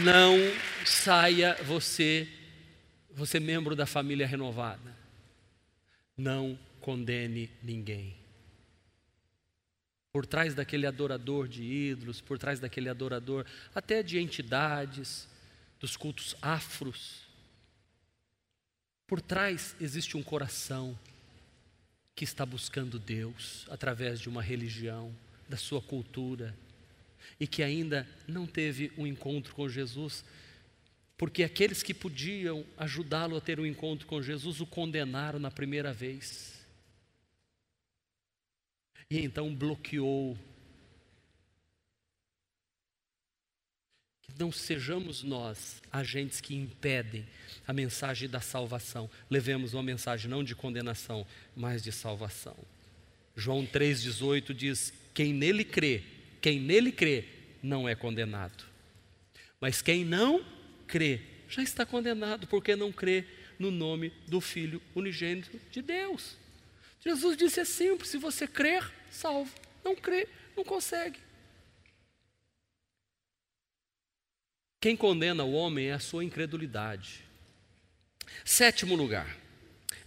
Não 0.05 0.37
saia 0.87 1.57
você 1.65 2.38
você 3.19 3.39
é 3.39 3.41
membro 3.41 3.75
da 3.75 3.85
família 3.85 4.27
renovada, 4.27 4.97
não 6.17 6.59
condene 6.81 7.51
ninguém. 7.63 8.17
Por 10.13 10.25
trás 10.25 10.55
daquele 10.55 10.87
adorador 10.87 11.49
de 11.49 11.63
ídolos, 11.63 12.21
por 12.21 12.39
trás 12.39 12.61
daquele 12.61 12.89
adorador 12.89 13.45
até 13.75 14.03
de 14.03 14.19
entidades, 14.19 15.29
dos 15.81 15.97
cultos 15.97 16.37
afros, 16.41 17.27
por 19.07 19.21
trás 19.21 19.75
existe 19.81 20.17
um 20.17 20.23
coração 20.23 20.99
que 22.15 22.25
está 22.25 22.45
buscando 22.45 22.99
Deus 22.99 23.67
através 23.71 24.21
de 24.21 24.29
uma 24.29 24.43
religião, 24.43 25.15
da 25.49 25.57
sua 25.57 25.81
cultura, 25.81 26.55
e 27.41 27.47
que 27.47 27.63
ainda 27.63 28.07
não 28.27 28.47
teve 28.47 28.93
um 28.99 29.07
encontro 29.07 29.55
com 29.55 29.69
Jesus 29.69 30.25
porque 31.19 31.43
aqueles 31.43 31.83
que 31.83 31.93
podiam 31.93 32.65
ajudá-lo 32.77 33.37
a 33.37 33.41
ter 33.41 33.59
um 33.59 33.67
encontro 33.67 34.07
com 34.07 34.23
Jesus 34.23 34.61
o 34.61 34.67
condenaram 34.67 35.41
na 35.41 35.51
primeira 35.51 35.93
vez. 35.93 36.65
E 39.11 39.19
então 39.19 39.53
bloqueou. 39.53 40.39
Que 44.23 44.33
não 44.39 44.53
sejamos 44.53 45.25
nós 45.25 45.83
agentes 45.91 46.41
que 46.41 46.55
impedem 46.55 47.27
a 47.67 47.73
mensagem 47.73 48.29
da 48.29 48.41
salvação. 48.41 49.11
Levemos 49.29 49.75
uma 49.75 49.83
mensagem 49.83 50.31
não 50.31 50.45
de 50.45 50.55
condenação, 50.55 51.27
mas 51.57 51.83
de 51.83 51.91
salvação. 51.91 52.57
João 53.35 53.67
3,18 53.67 54.55
diz: 54.55 54.93
Quem 55.13 55.33
nele 55.33 55.65
crê, 55.65 56.05
quem 56.41 56.61
nele 56.61 56.93
crê, 56.93 57.25
não 57.61 57.89
é 57.89 57.97
condenado. 57.97 58.65
Mas 59.61 59.83
quem 59.83 60.05
não 60.05 60.58
crê, 60.89 61.21
já 61.49 61.63
está 61.63 61.85
condenado, 61.85 62.47
porque 62.47 62.75
não 62.75 62.91
crê 62.91 63.25
no 63.59 63.71
nome 63.71 64.13
do 64.27 64.41
Filho 64.41 64.81
unigênito 64.95 65.61
de 65.71 65.83
Deus. 65.83 66.37
Jesus 67.01 67.37
disse: 67.37 67.61
é 67.61 67.65
simples, 67.65 68.09
se 68.09 68.19
você 68.19 68.47
crer, 68.47 68.91
salvo. 69.11 69.53
Não 69.85 69.95
crê, 69.95 70.27
não 70.57 70.65
consegue. 70.65 71.21
Quem 74.81 74.97
condena 74.97 75.45
o 75.45 75.53
homem 75.53 75.89
é 75.89 75.93
a 75.93 75.99
sua 75.99 76.25
incredulidade. 76.25 77.25
Sétimo 78.45 78.95
lugar. 78.95 79.37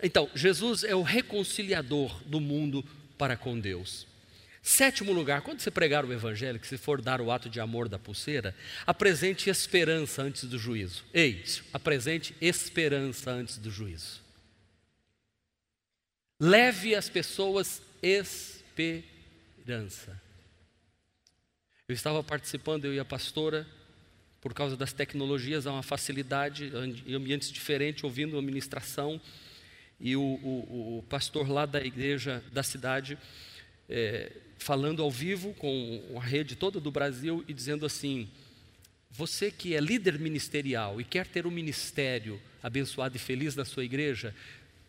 Então, 0.02 0.30
Jesus 0.34 0.84
é 0.84 0.96
o 0.96 1.02
reconciliador 1.02 2.24
do 2.24 2.40
mundo 2.40 2.84
para 3.18 3.38
com 3.38 3.60
Deus. 3.60 4.08
Sétimo 4.62 5.12
lugar, 5.12 5.42
quando 5.42 5.60
você 5.60 5.72
pregar 5.72 6.06
o 6.06 6.14
Evangelho, 6.14 6.60
que 6.60 6.68
se 6.68 6.78
for 6.78 7.02
dar 7.02 7.20
o 7.20 7.32
ato 7.32 7.50
de 7.50 7.60
amor 7.60 7.90
da 7.90 7.98
pulseira, 7.98 8.56
apresente 8.86 9.50
esperança 9.50 10.22
antes 10.22 10.44
do 10.44 10.60
juízo. 10.60 11.04
Ei, 11.12 11.44
apresente 11.74 12.36
esperança 12.40 13.32
antes 13.32 13.58
do 13.58 13.72
juízo. 13.72 14.22
Leve 16.40 16.94
as 16.94 17.10
pessoas 17.10 17.82
esperança. 18.04 20.22
Eu 21.88 21.96
estava 21.96 22.24
participando, 22.24 22.86
eu 22.86 22.94
e 22.94 23.00
a 23.00 23.06
pastora, 23.06 23.68
por 24.40 24.54
causa 24.54 24.78
das 24.78 24.94
tecnologias, 24.94 25.66
há 25.66 25.72
uma 25.72 25.84
facilidade 25.84 26.72
em 27.06 27.16
ambientes 27.16 27.52
diferentes, 27.52 28.04
ouvindo 28.04 28.38
a 28.38 28.42
ministração, 28.42 29.20
e 30.00 30.16
o, 30.16 30.22
o, 30.22 31.00
o 31.00 31.06
pastor 31.10 31.50
lá 31.50 31.66
da 31.66 31.82
igreja 31.82 32.44
da 32.52 32.64
cidade 32.64 33.18
é, 33.88 34.32
falando 34.62 35.02
ao 35.02 35.10
vivo 35.10 35.56
com 35.56 36.04
a 36.16 36.24
rede 36.24 36.56
toda 36.56 36.80
do 36.80 36.92
Brasil 36.92 37.44
e 37.48 37.54
dizendo 37.54 37.84
assim: 37.84 38.30
você 39.10 39.50
que 39.50 39.76
é 39.76 39.80
líder 39.80 40.20
ministerial 40.20 41.02
e 41.02 41.04
quer 41.04 41.26
ter 41.26 41.48
um 41.48 41.52
ministério 41.52 42.40
abençoado 42.62 43.16
e 43.16 43.20
feliz 43.20 43.56
na 43.56 43.66
sua 43.66 43.84
igreja, 43.84 44.36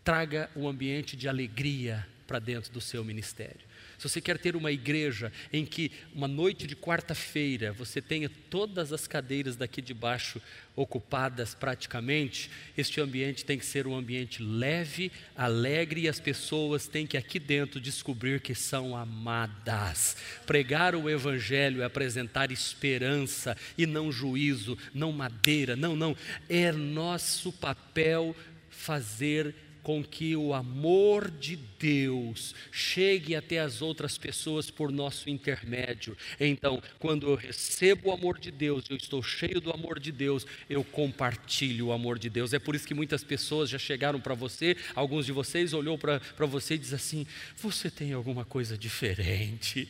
traga 0.05 0.51
um 0.55 0.69
ambiente 0.69 1.17
de 1.17 1.27
alegria 1.27 2.07
para 2.27 2.39
dentro 2.39 2.71
do 2.71 2.83
seu 2.83 3.03
ministério. 3.03 3.72
Se 4.03 4.09
você 4.09 4.21
quer 4.21 4.37
ter 4.37 4.57
uma 4.57 4.73
igreja 4.73 5.31
em 5.53 5.65
que 5.65 5.93
uma 6.13 6.27
noite 6.27 6.67
de 6.67 6.75
quarta-feira 6.75 7.73
você 7.73 8.03
tenha 8.03 8.29
todas 8.51 8.93
as 8.93 9.07
cadeiras 9.07 9.55
daqui 9.55 9.81
de 9.81 9.95
baixo 9.95 10.43
ocupadas 10.75 11.55
praticamente, 11.55 12.51
este 12.77 13.01
ambiente 13.01 13.45
tem 13.45 13.57
que 13.57 13.65
ser 13.65 13.87
um 13.87 13.95
ambiente 13.95 14.43
leve, 14.43 15.13
alegre 15.37 16.01
e 16.01 16.09
as 16.09 16.19
pessoas 16.19 16.89
têm 16.89 17.07
que 17.07 17.17
aqui 17.17 17.39
dentro 17.39 17.81
descobrir 17.81 18.41
que 18.41 18.57
são 18.57 18.97
amadas. 18.97 20.17
Pregar 20.45 20.97
o 20.97 21.09
evangelho 21.09 21.81
é 21.81 21.85
apresentar 21.85 22.51
esperança 22.51 23.57
e 23.79 23.87
não 23.87 24.11
juízo, 24.11 24.77
não 24.93 25.13
madeira, 25.13 25.77
não, 25.77 25.95
não. 25.95 26.17
É 26.49 26.73
nosso 26.73 27.53
papel 27.53 28.35
fazer 28.69 29.55
com 29.83 30.03
que 30.03 30.37
o 30.37 30.55
amor 30.55 31.31
de 31.31 31.57
Deus 31.57 32.55
chegue 32.71 33.35
até 33.35 33.59
as 33.59 33.83
outras 33.83 34.17
pessoas 34.17 34.71
por 34.71 34.93
nosso 34.93 35.29
intermédio. 35.29 36.17
Então, 36.39 36.83
quando 36.99 37.29
eu 37.29 37.35
recebo 37.35 38.09
o 38.09 38.13
amor 38.13 38.39
de 38.39 38.51
Deus, 38.51 38.85
eu 38.89 38.97
estou 38.97 39.23
cheio 39.23 39.61
do 39.61 39.73
amor 39.73 39.99
de 39.99 40.13
Deus, 40.13 40.47
eu 40.71 40.85
compartilho 40.85 41.87
o 41.87 41.93
amor 41.93 42.19
de 42.19 42.31
Deus. 42.31 42.53
É 42.53 42.59
por 42.59 42.75
isso 42.75 42.87
que 42.87 42.95
muitas 42.95 43.25
pessoas 43.25 43.69
já 43.69 43.79
chegaram 43.79 44.21
para 44.21 44.35
você, 44.35 44.77
alguns 44.95 45.27
de 45.27 45.33
vocês 45.33 45.73
olhou 45.73 45.99
para 45.99 46.47
você 46.47 46.75
e 46.75 46.79
diz 46.79 46.93
assim: 46.93 47.27
"Você 47.57 47.91
tem 47.91 48.13
alguma 48.13 48.45
coisa 48.45 48.79
diferente?" 48.79 49.89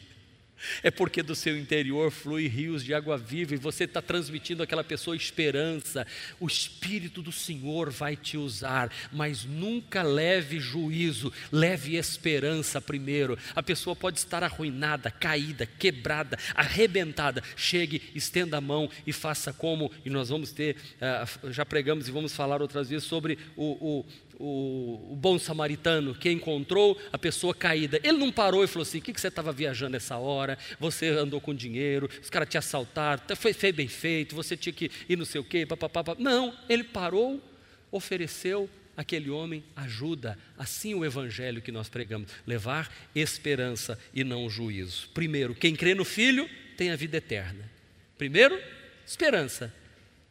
É 0.83 0.90
porque 0.90 1.22
do 1.22 1.35
seu 1.35 1.57
interior 1.59 2.11
flui 2.11 2.46
rios 2.46 2.85
de 2.85 2.94
água 2.94 3.16
viva 3.16 3.55
e 3.55 3.59
você 3.59 3.85
está 3.85 4.03
transmitindo 4.03 4.62
àquela 4.62 4.85
pessoa 4.85 5.16
esperança. 5.16 6.07
O 6.38 6.46
Espírito 6.46 7.22
do 7.22 7.33
Senhor 7.33 7.90
vai 7.90 8.16
te 8.16 8.37
usar, 8.37 8.92
mas 9.12 9.44
nunca 9.44 10.03
leve 10.03 10.61
juízo, 10.61 11.33
leve 11.51 11.96
esperança 11.96 12.81
primeiro. 12.81 13.38
A 13.55 13.62
pessoa 13.62 13.96
pode 13.96 14.18
estar 14.18 14.42
arruinada, 14.42 15.11
caída, 15.11 15.66
quebrada, 15.66 16.38
arrebentada. 16.55 17.42
Chegue, 17.57 18.03
estenda 18.14 18.59
a 18.59 18.61
mão 18.61 18.90
e 19.07 19.12
faça 19.12 19.53
como, 19.53 19.90
e 20.05 20.11
nós 20.11 20.29
vamos 20.29 20.53
ter, 20.53 20.77
uh, 21.01 21.53
já 21.53 21.64
pregamos 21.64 22.09
e 22.09 22.11
vamos 22.11 22.35
falar 22.35 22.61
outras 22.62 22.88
vezes 22.88 23.07
sobre 23.07 23.38
o, 23.57 24.01
o 24.01 24.07
o, 24.38 25.12
o, 25.12 25.16
bom 25.16 25.38
samaritano 25.38 26.14
que 26.14 26.31
encontrou 26.31 26.99
a 27.12 27.18
pessoa 27.18 27.55
caída. 27.55 28.01
Ele 28.03 28.18
não 28.18 28.33
parou 28.33 28.64
e 28.64 28.66
falou 28.66 28.83
assim: 28.83 28.99
o 28.99 29.03
que, 29.03 29.12
que 29.12 29.21
você 29.21 29.29
estava 29.29 29.53
viajando 29.53 29.97
essa 29.97 30.16
hora? 30.16 30.59
Você 30.79 31.09
andou 31.09 31.40
com 31.40 31.55
dinheiro, 31.55 32.09
os 32.21 32.31
caras 32.31 32.49
te 32.49 32.59
assaltaram, 32.59 33.23
foi, 33.37 33.53
foi 33.53 33.73
bem 33.73 33.88
feito, 33.88 34.35
você 34.35 34.57
tinha 34.57 34.73
que 34.73 34.90
ir 35.09 35.16
não 35.16 35.25
sei 35.25 35.40
o 35.40 35.45
quê. 35.45 35.66
Papapá. 35.66 36.16
Não, 36.18 36.57
ele 36.68 36.85
parou, 36.85 37.40
ofereceu 37.90 38.68
aquele 38.97 39.31
homem 39.31 39.62
ajuda. 39.77 40.38
Assim 40.59 40.95
o 40.95 41.05
evangelho 41.05 41.62
que 41.62 41.73
nós 41.73 41.88
pregamos, 41.88 42.31
levar 42.47 42.92
esperança 43.14 43.99
e 44.14 44.25
não 44.25 44.49
juízo. 44.49 45.09
Primeiro, 45.14 45.55
quem 45.55 45.75
crê 45.75 45.95
no 45.95 46.05
Filho 46.05 46.49
tem 46.77 46.90
a 46.90 46.97
vida 46.97 47.16
eterna. 47.16 47.71
Primeiro, 48.18 48.59
esperança. 49.07 49.73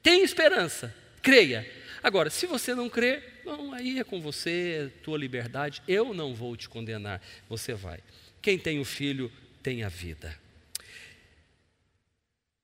Tem 0.02 0.24
esperança, 0.24 0.94
creia. 1.22 1.81
Agora, 2.04 2.30
se 2.30 2.48
você 2.48 2.74
não 2.74 2.90
crê, 2.90 3.22
não, 3.46 3.74
aí 3.74 4.00
é 4.00 4.04
com 4.04 4.20
você, 4.20 4.92
tua 5.04 5.18
liberdade, 5.18 5.82
eu 5.88 6.14
não 6.14 6.34
vou 6.34 6.56
te 6.56 6.68
condenar, 6.68 7.22
você 7.48 7.74
vai. 7.74 8.00
Quem 8.42 8.58
tem 8.58 8.80
o 8.80 8.86
filho 8.86 9.32
tem 9.62 9.84
a 9.84 9.90
vida. 9.90 10.36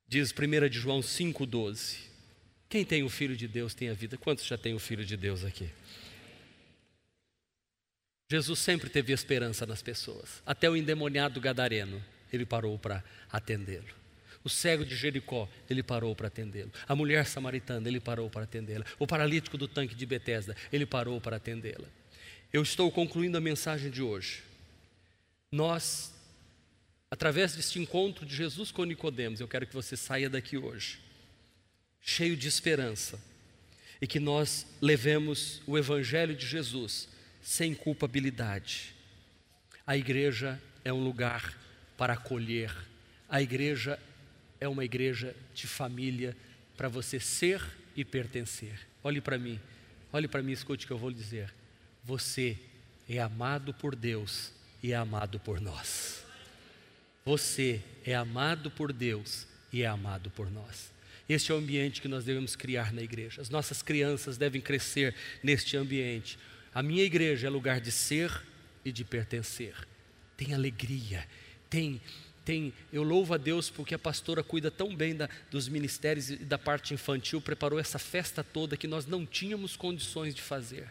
Diz 0.08 0.32
1 0.32 0.68
de 0.68 0.78
João 0.78 1.00
5,12. 1.00 2.08
Quem 2.68 2.84
tem 2.84 3.02
o 3.02 3.08
Filho 3.08 3.36
de 3.36 3.48
Deus 3.48 3.74
tem 3.74 3.88
a 3.88 3.94
vida. 3.94 4.16
Quantos 4.16 4.44
já 4.44 4.58
tem 4.58 4.74
o 4.74 4.78
Filho 4.78 5.04
de 5.04 5.16
Deus 5.16 5.44
aqui? 5.44 5.70
Jesus 8.30 8.58
sempre 8.58 8.90
teve 8.90 9.12
esperança 9.12 9.64
nas 9.64 9.80
pessoas. 9.80 10.42
Até 10.44 10.68
o 10.68 10.76
endemoniado 10.76 11.40
gadareno, 11.40 12.02
ele 12.30 12.44
parou 12.44 12.78
para 12.78 13.02
atendê-lo. 13.30 13.88
O 14.44 14.48
cego 14.48 14.84
de 14.84 14.94
Jericó, 14.94 15.48
ele 15.68 15.82
parou 15.82 16.14
para 16.14 16.28
atendê-lo. 16.28 16.72
A 16.86 16.94
mulher 16.94 17.26
samaritana, 17.26 17.88
ele 17.88 18.00
parou 18.00 18.30
para 18.30 18.44
atendê-la. 18.44 18.84
O 18.98 19.06
paralítico 19.06 19.58
do 19.58 19.66
tanque 19.68 19.94
de 19.94 20.06
Betesda, 20.06 20.56
ele 20.72 20.86
parou 20.86 21.20
para 21.20 21.36
atendê-la. 21.36 21.88
Eu 22.52 22.62
estou 22.62 22.90
concluindo 22.90 23.36
a 23.36 23.40
mensagem 23.40 23.90
de 23.90 24.02
hoje. 24.02 24.42
Nós, 25.50 26.14
através 27.10 27.54
deste 27.54 27.78
encontro 27.78 28.24
de 28.24 28.34
Jesus 28.34 28.70
com 28.70 28.84
Nicodemos, 28.84 29.40
eu 29.40 29.48
quero 29.48 29.66
que 29.66 29.74
você 29.74 29.96
saia 29.96 30.30
daqui 30.30 30.56
hoje 30.56 30.98
cheio 32.00 32.36
de 32.36 32.48
esperança 32.48 33.18
e 34.00 34.06
que 34.06 34.18
nós 34.18 34.66
levemos 34.80 35.60
o 35.66 35.76
evangelho 35.76 36.34
de 36.34 36.46
Jesus 36.46 37.08
sem 37.42 37.74
culpabilidade. 37.74 38.94
A 39.86 39.96
igreja 39.96 40.60
é 40.84 40.92
um 40.92 41.02
lugar 41.02 41.56
para 41.96 42.14
acolher. 42.14 42.74
A 43.28 43.42
igreja 43.42 43.98
é 44.60 44.68
uma 44.68 44.84
igreja 44.84 45.34
de 45.54 45.66
família 45.66 46.36
para 46.76 46.88
você 46.88 47.18
ser 47.18 47.62
e 47.96 48.04
pertencer. 48.04 48.78
Olhe 49.02 49.20
para 49.20 49.38
mim, 49.38 49.60
olhe 50.12 50.28
para 50.28 50.42
mim, 50.42 50.52
escute 50.52 50.84
o 50.84 50.86
que 50.86 50.92
eu 50.92 50.98
vou 50.98 51.10
lhe 51.10 51.16
dizer. 51.16 51.52
Você 52.04 52.56
é 53.08 53.18
amado 53.18 53.72
por 53.74 53.96
Deus 53.96 54.52
e 54.82 54.92
é 54.92 54.96
amado 54.96 55.40
por 55.40 55.60
nós. 55.60 56.24
Você 57.24 57.82
é 58.04 58.14
amado 58.14 58.70
por 58.70 58.92
Deus 58.92 59.46
e 59.72 59.82
é 59.82 59.86
amado 59.86 60.30
por 60.30 60.50
nós. 60.50 60.90
Este 61.28 61.52
é 61.52 61.54
o 61.54 61.58
ambiente 61.58 62.00
que 62.00 62.08
nós 62.08 62.24
devemos 62.24 62.56
criar 62.56 62.92
na 62.92 63.02
igreja. 63.02 63.42
As 63.42 63.50
nossas 63.50 63.82
crianças 63.82 64.38
devem 64.38 64.60
crescer 64.60 65.14
neste 65.42 65.76
ambiente. 65.76 66.38
A 66.72 66.82
minha 66.82 67.02
igreja 67.02 67.46
é 67.46 67.50
lugar 67.50 67.80
de 67.80 67.92
ser 67.92 68.42
e 68.84 68.90
de 68.90 69.04
pertencer. 69.04 69.74
Tem 70.36 70.54
alegria, 70.54 71.26
tem 71.68 72.00
tem, 72.48 72.72
eu 72.90 73.02
louvo 73.02 73.34
a 73.34 73.36
Deus 73.36 73.68
porque 73.68 73.94
a 73.94 73.98
pastora 73.98 74.42
cuida 74.42 74.70
tão 74.70 74.96
bem 74.96 75.14
da, 75.14 75.28
dos 75.50 75.68
ministérios 75.68 76.30
e 76.30 76.36
da 76.36 76.56
parte 76.56 76.94
infantil, 76.94 77.42
preparou 77.42 77.78
essa 77.78 77.98
festa 77.98 78.42
toda 78.42 78.74
que 78.74 78.86
nós 78.86 79.04
não 79.04 79.26
tínhamos 79.26 79.76
condições 79.76 80.34
de 80.34 80.40
fazer. 80.40 80.90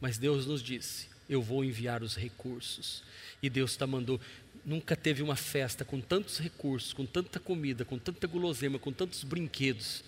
Mas 0.00 0.16
Deus 0.16 0.46
nos 0.46 0.62
disse: 0.62 1.08
Eu 1.28 1.42
vou 1.42 1.62
enviar 1.62 2.02
os 2.02 2.16
recursos. 2.16 3.04
E 3.42 3.50
Deus 3.50 3.72
está 3.72 3.86
mandou. 3.86 4.18
Nunca 4.64 4.96
teve 4.96 5.22
uma 5.22 5.36
festa 5.36 5.84
com 5.84 6.00
tantos 6.00 6.38
recursos, 6.38 6.94
com 6.94 7.04
tanta 7.04 7.38
comida, 7.38 7.84
com 7.84 7.98
tanta 7.98 8.26
guloseima, 8.26 8.78
com 8.78 8.90
tantos 8.90 9.22
brinquedos. 9.22 10.02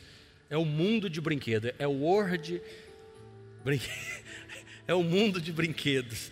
É 0.49 0.57
o 0.57 0.65
mundo 0.65 1.11
de 1.11 1.21
brinquedos, 1.21 1.71
é 1.79 1.87
o 1.87 1.93
world. 1.93 2.63
É 4.87 4.95
o 4.95 5.03
mundo 5.03 5.39
de 5.39 5.53
brinquedos. 5.53 6.31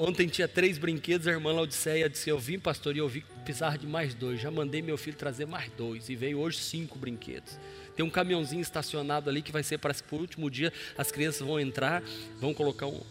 Ontem 0.00 0.28
tinha 0.28 0.46
três 0.46 0.78
brinquedos, 0.78 1.26
a 1.26 1.32
irmã 1.32 1.52
Laodiceia 1.52 2.08
disse: 2.08 2.30
Eu 2.30 2.38
vim, 2.38 2.56
pastor, 2.56 2.94
e 2.94 3.00
eu 3.00 3.08
vi 3.08 3.22
precisar 3.42 3.76
de 3.76 3.84
mais 3.84 4.14
dois. 4.14 4.40
Já 4.40 4.48
mandei 4.48 4.80
meu 4.80 4.96
filho 4.96 5.16
trazer 5.16 5.44
mais 5.44 5.68
dois. 5.72 6.08
E 6.08 6.14
veio 6.14 6.38
hoje 6.38 6.58
cinco 6.58 6.96
brinquedos. 6.96 7.58
Tem 7.96 8.06
um 8.06 8.10
caminhãozinho 8.10 8.62
estacionado 8.62 9.28
ali 9.28 9.42
que 9.42 9.50
vai 9.50 9.64
ser 9.64 9.76
para 9.78 9.92
o 10.12 10.14
último 10.14 10.48
dia. 10.48 10.72
As 10.96 11.10
crianças 11.10 11.44
vão 11.44 11.58
entrar, 11.58 12.00
vão 12.38 12.54
colocar 12.54 12.86
um. 12.86 13.02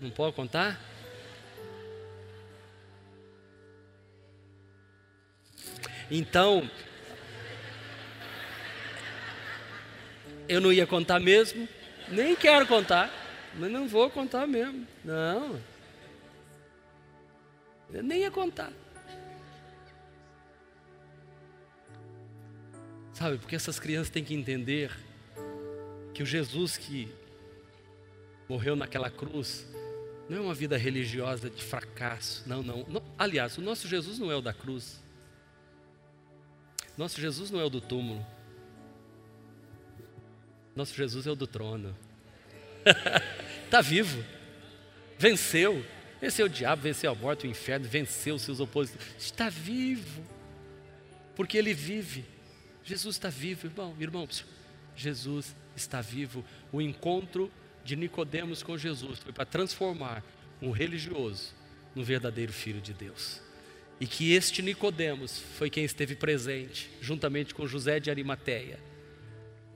Não 0.00 0.10
pode 0.10 0.34
contar? 0.34 0.80
Então, 6.10 6.68
eu 10.48 10.60
não 10.60 10.72
ia 10.72 10.88
contar 10.88 11.20
mesmo, 11.20 11.68
nem 12.08 12.34
quero 12.34 12.66
contar, 12.66 13.08
mas 13.54 13.70
não 13.70 13.86
vou 13.86 14.10
contar 14.10 14.44
mesmo. 14.48 14.84
Não. 15.04 15.69
Eu 17.92 18.02
nem 18.02 18.20
ia 18.20 18.30
contar. 18.30 18.72
Sabe, 23.12 23.38
porque 23.38 23.54
essas 23.54 23.78
crianças 23.78 24.10
têm 24.10 24.24
que 24.24 24.34
entender 24.34 24.90
que 26.14 26.22
o 26.22 26.26
Jesus 26.26 26.76
que 26.76 27.12
morreu 28.48 28.74
naquela 28.74 29.10
cruz 29.10 29.66
não 30.28 30.38
é 30.38 30.40
uma 30.40 30.54
vida 30.54 30.76
religiosa 30.76 31.50
de 31.50 31.62
fracasso. 31.62 32.42
Não, 32.46 32.62
não. 32.62 32.84
não. 32.88 33.02
Aliás, 33.18 33.58
o 33.58 33.60
nosso 33.60 33.88
Jesus 33.88 34.18
não 34.18 34.30
é 34.30 34.36
o 34.36 34.40
da 34.40 34.54
cruz. 34.54 35.02
Nosso 36.96 37.20
Jesus 37.20 37.50
não 37.50 37.60
é 37.60 37.64
o 37.64 37.70
do 37.70 37.80
túmulo. 37.80 38.24
Nosso 40.74 40.94
Jesus 40.94 41.26
é 41.26 41.30
o 41.30 41.34
do 41.34 41.46
trono. 41.46 41.96
Está 43.64 43.80
vivo. 43.84 44.24
Venceu. 45.18 45.84
Venceu 46.20 46.46
o 46.46 46.48
diabo, 46.48 46.82
venceu 46.82 47.10
a 47.10 47.14
morte, 47.14 47.46
o 47.46 47.50
inferno, 47.50 47.88
venceu 47.88 48.34
os 48.34 48.42
seus 48.42 48.60
opositores. 48.60 49.06
Está 49.18 49.48
vivo. 49.48 50.22
Porque 51.34 51.56
ele 51.56 51.72
vive. 51.72 52.24
Jesus 52.84 53.16
está 53.16 53.30
vivo, 53.30 53.66
irmão, 53.66 53.96
irmão. 53.98 54.28
Jesus 54.94 55.56
está 55.74 56.00
vivo. 56.00 56.44
O 56.70 56.80
encontro 56.82 57.50
de 57.84 57.96
Nicodemos 57.96 58.62
com 58.62 58.76
Jesus 58.76 59.18
foi 59.20 59.32
para 59.32 59.46
transformar 59.46 60.22
um 60.60 60.70
religioso 60.70 61.54
no 61.94 62.04
verdadeiro 62.04 62.52
filho 62.52 62.80
de 62.80 62.92
Deus. 62.92 63.40
E 63.98 64.06
que 64.06 64.32
este 64.32 64.62
Nicodemos 64.62 65.38
foi 65.56 65.70
quem 65.70 65.84
esteve 65.84 66.14
presente, 66.14 66.90
juntamente 67.00 67.54
com 67.54 67.66
José 67.66 68.00
de 68.00 68.10
Arimateia, 68.10 68.78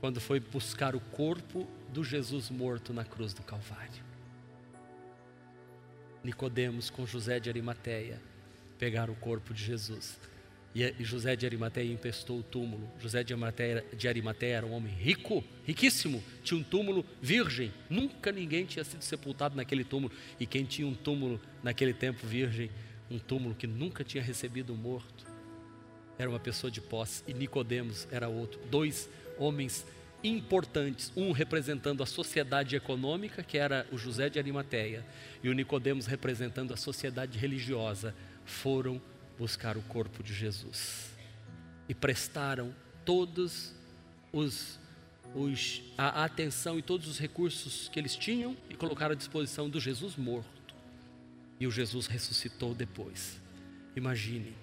quando 0.00 0.20
foi 0.20 0.40
buscar 0.40 0.94
o 0.94 1.00
corpo 1.00 1.68
do 1.88 2.04
Jesus 2.04 2.50
morto 2.50 2.92
na 2.92 3.04
cruz 3.04 3.32
do 3.32 3.42
Calvário. 3.42 4.13
Nicodemos 6.24 6.88
com 6.88 7.06
José 7.06 7.38
de 7.38 7.50
Arimateia 7.50 8.20
pegaram 8.78 9.12
o 9.12 9.16
corpo 9.16 9.52
de 9.52 9.62
Jesus. 9.62 10.18
E 10.74 11.04
José 11.04 11.36
de 11.36 11.46
Arimateia 11.46 11.92
empestou 11.92 12.40
o 12.40 12.42
túmulo. 12.42 12.90
José 12.98 13.22
de 13.22 13.32
de 13.96 14.08
Arimateia 14.08 14.56
era 14.56 14.66
um 14.66 14.72
homem 14.72 14.92
rico, 14.92 15.44
riquíssimo, 15.64 16.20
tinha 16.42 16.58
um 16.58 16.64
túmulo 16.64 17.06
virgem. 17.22 17.72
Nunca 17.88 18.32
ninguém 18.32 18.64
tinha 18.64 18.84
sido 18.84 19.02
sepultado 19.02 19.54
naquele 19.54 19.84
túmulo. 19.84 20.12
E 20.40 20.46
quem 20.46 20.64
tinha 20.64 20.88
um 20.88 20.94
túmulo 20.94 21.40
naquele 21.62 21.94
tempo 21.94 22.26
virgem, 22.26 22.70
um 23.08 23.20
túmulo 23.20 23.54
que 23.54 23.68
nunca 23.68 24.02
tinha 24.02 24.22
recebido 24.22 24.72
um 24.72 24.76
morto, 24.76 25.24
era 26.18 26.28
uma 26.28 26.40
pessoa 26.40 26.70
de 26.72 26.80
posse. 26.80 27.22
E 27.28 27.32
Nicodemos 27.32 28.08
era 28.10 28.28
outro. 28.28 28.58
Dois 28.68 29.08
homens 29.38 29.86
importantes, 30.24 31.12
um 31.16 31.32
representando 31.32 32.02
a 32.02 32.06
sociedade 32.06 32.74
econômica, 32.74 33.42
que 33.42 33.58
era 33.58 33.86
o 33.92 33.98
José 33.98 34.28
de 34.28 34.38
Arimateia, 34.38 35.04
e 35.42 35.48
o 35.48 35.52
Nicodemos 35.52 36.06
representando 36.06 36.72
a 36.72 36.76
sociedade 36.76 37.38
religiosa, 37.38 38.14
foram 38.44 39.00
buscar 39.38 39.76
o 39.76 39.82
corpo 39.82 40.22
de 40.22 40.32
Jesus 40.32 41.12
e 41.88 41.94
prestaram 41.94 42.74
todos 43.04 43.74
os, 44.32 44.78
os 45.34 45.82
a 45.98 46.24
atenção 46.24 46.78
e 46.78 46.82
todos 46.82 47.06
os 47.08 47.18
recursos 47.18 47.88
que 47.88 47.98
eles 47.98 48.16
tinham 48.16 48.56
e 48.70 48.74
colocaram 48.74 49.12
à 49.12 49.16
disposição 49.16 49.68
do 49.68 49.78
Jesus 49.78 50.16
morto. 50.16 50.74
E 51.60 51.66
o 51.66 51.70
Jesus 51.70 52.06
ressuscitou 52.06 52.74
depois. 52.74 53.40
Imagine, 53.94 54.54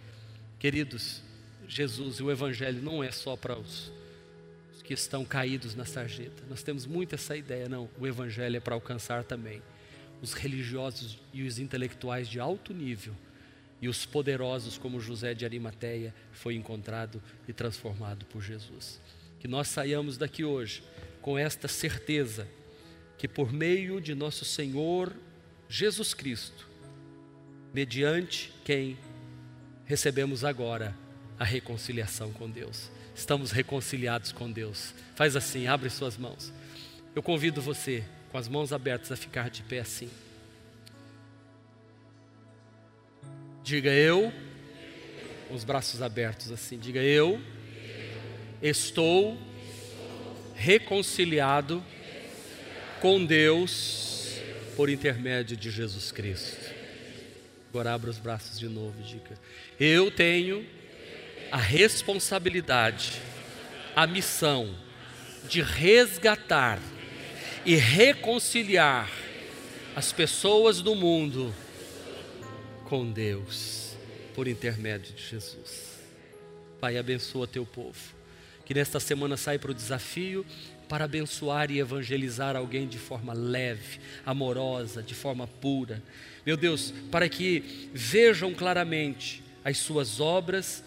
Queridos, 0.61 1.23
Jesus 1.67 2.17
e 2.17 2.23
o 2.23 2.29
Evangelho 2.29 2.83
não 2.83 3.03
é 3.03 3.09
só 3.09 3.35
para 3.35 3.57
os, 3.57 3.87
os 3.87 4.00
que 4.81 4.93
estão 4.93 5.23
caídos 5.23 5.75
na 5.75 5.85
sarjeta. 5.85 6.43
Nós 6.49 6.63
temos 6.63 6.85
muito 6.85 7.15
essa 7.15 7.35
ideia, 7.35 7.69
não. 7.69 7.89
O 7.99 8.07
Evangelho 8.07 8.57
é 8.57 8.59
para 8.59 8.73
alcançar 8.73 9.23
também 9.23 9.61
os 10.21 10.33
religiosos 10.33 11.19
e 11.33 11.43
os 11.43 11.59
intelectuais 11.59 12.27
de 12.27 12.39
alto 12.39 12.73
nível 12.73 13.15
e 13.81 13.89
os 13.89 14.05
poderosos 14.05 14.77
como 14.77 14.99
José 14.99 15.33
de 15.33 15.43
Arimateia 15.43 16.13
foi 16.31 16.55
encontrado 16.55 17.21
e 17.47 17.53
transformado 17.53 18.25
por 18.27 18.41
Jesus. 18.41 19.01
Que 19.39 19.47
nós 19.47 19.67
saiamos 19.67 20.17
daqui 20.17 20.45
hoje 20.45 20.83
com 21.19 21.37
esta 21.37 21.67
certeza 21.67 22.47
que 23.17 23.27
por 23.27 23.51
meio 23.51 23.99
de 23.99 24.13
nosso 24.13 24.45
Senhor 24.45 25.13
Jesus 25.67 26.13
Cristo, 26.13 26.67
mediante 27.73 28.53
quem 28.63 28.97
recebemos 29.85 30.43
agora 30.43 30.95
a 31.39 31.43
reconciliação 31.43 32.31
com 32.31 32.49
Deus. 32.49 32.91
Estamos 33.15 33.51
reconciliados 33.51 34.31
com 34.31 34.51
Deus. 34.51 34.93
Faz 35.15 35.35
assim, 35.35 35.67
abre 35.67 35.89
suas 35.89 36.17
mãos. 36.17 36.51
Eu 37.15 37.21
convido 37.21 37.61
você, 37.61 38.03
com 38.31 38.37
as 38.37 38.47
mãos 38.47 38.71
abertas, 38.71 39.11
a 39.11 39.15
ficar 39.15 39.49
de 39.49 39.61
pé 39.63 39.79
assim. 39.79 40.09
Diga 43.63 43.91
eu, 43.91 44.33
com 45.47 45.55
os 45.55 45.63
braços 45.63 46.01
abertos 46.01 46.51
assim. 46.51 46.79
Diga 46.79 47.01
eu, 47.01 47.39
estou 48.61 49.37
reconciliado 50.55 51.83
com 53.01 53.23
Deus 53.25 54.37
por 54.75 54.89
intermédio 54.89 55.57
de 55.57 55.69
Jesus 55.69 56.11
Cristo. 56.11 56.71
Agora 57.69 57.93
abra 57.93 58.09
os 58.09 58.17
braços 58.17 58.59
de 58.59 58.67
novo 58.67 59.01
diga: 59.01 59.37
Eu 59.79 60.11
tenho 60.11 60.65
a 61.51 61.57
responsabilidade, 61.57 63.21
a 63.95 64.07
missão 64.07 64.73
de 65.49 65.61
resgatar 65.61 66.79
e 67.65 67.75
reconciliar 67.75 69.11
as 69.95 70.13
pessoas 70.13 70.81
do 70.81 70.95
mundo 70.95 71.53
com 72.85 73.11
Deus 73.11 73.95
por 74.33 74.47
intermédio 74.47 75.13
de 75.13 75.23
Jesus. 75.23 75.99
Pai, 76.79 76.97
abençoa 76.97 77.45
teu 77.47 77.65
povo. 77.65 77.99
Que 78.65 78.73
nesta 78.73 78.99
semana 78.99 79.35
saia 79.35 79.59
para 79.59 79.71
o 79.71 79.75
desafio 79.75 80.45
para 80.91 81.05
abençoar 81.05 81.71
e 81.71 81.79
evangelizar 81.79 82.57
alguém 82.57 82.85
de 82.85 82.97
forma 82.97 83.31
leve, 83.31 84.01
amorosa, 84.25 85.01
de 85.01 85.15
forma 85.15 85.47
pura. 85.47 86.03
Meu 86.45 86.57
Deus, 86.57 86.93
para 87.09 87.29
que 87.29 87.89
vejam 87.93 88.53
claramente 88.53 89.41
as 89.63 89.77
suas 89.77 90.19
obras 90.19 90.83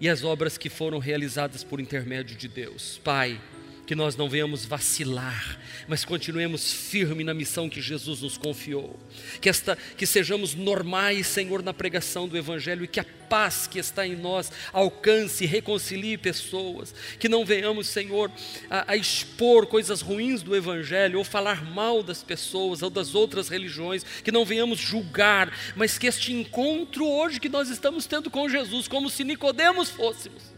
e 0.00 0.08
as 0.08 0.24
obras 0.24 0.56
que 0.56 0.68
foram 0.68 0.98
realizadas 0.98 1.64
por 1.64 1.80
intermédio 1.80 2.36
de 2.36 2.48
Deus. 2.48 3.00
Pai, 3.02 3.40
que 3.88 3.94
nós 3.94 4.16
não 4.16 4.28
venhamos 4.28 4.66
vacilar, 4.66 5.58
mas 5.88 6.04
continuemos 6.04 6.74
firme 6.74 7.24
na 7.24 7.32
missão 7.32 7.70
que 7.70 7.80
Jesus 7.80 8.20
nos 8.20 8.36
confiou. 8.36 9.00
Que 9.40 9.48
esta 9.48 9.78
que 9.96 10.04
sejamos 10.04 10.54
normais, 10.54 11.26
Senhor, 11.26 11.62
na 11.62 11.72
pregação 11.72 12.28
do 12.28 12.36
evangelho 12.36 12.84
e 12.84 12.86
que 12.86 13.00
a 13.00 13.06
paz 13.30 13.66
que 13.66 13.78
está 13.78 14.06
em 14.06 14.14
nós 14.14 14.52
alcance 14.74 15.44
e 15.44 15.46
reconcilie 15.46 16.18
pessoas. 16.18 16.94
Que 17.18 17.30
não 17.30 17.46
venhamos, 17.46 17.86
Senhor, 17.86 18.30
a, 18.68 18.92
a 18.92 18.94
expor 18.94 19.66
coisas 19.66 20.02
ruins 20.02 20.42
do 20.42 20.54
evangelho 20.54 21.16
ou 21.16 21.24
falar 21.24 21.64
mal 21.64 22.02
das 22.02 22.22
pessoas 22.22 22.82
ou 22.82 22.90
das 22.90 23.14
outras 23.14 23.48
religiões, 23.48 24.04
que 24.22 24.30
não 24.30 24.44
venhamos 24.44 24.78
julgar, 24.78 25.50
mas 25.74 25.96
que 25.96 26.06
este 26.06 26.30
encontro 26.30 27.06
hoje 27.06 27.40
que 27.40 27.48
nós 27.48 27.70
estamos 27.70 28.04
tendo 28.04 28.28
com 28.28 28.50
Jesus, 28.50 28.86
como 28.86 29.08
se 29.08 29.24
Nicodemos 29.24 29.88
fôssemos, 29.88 30.57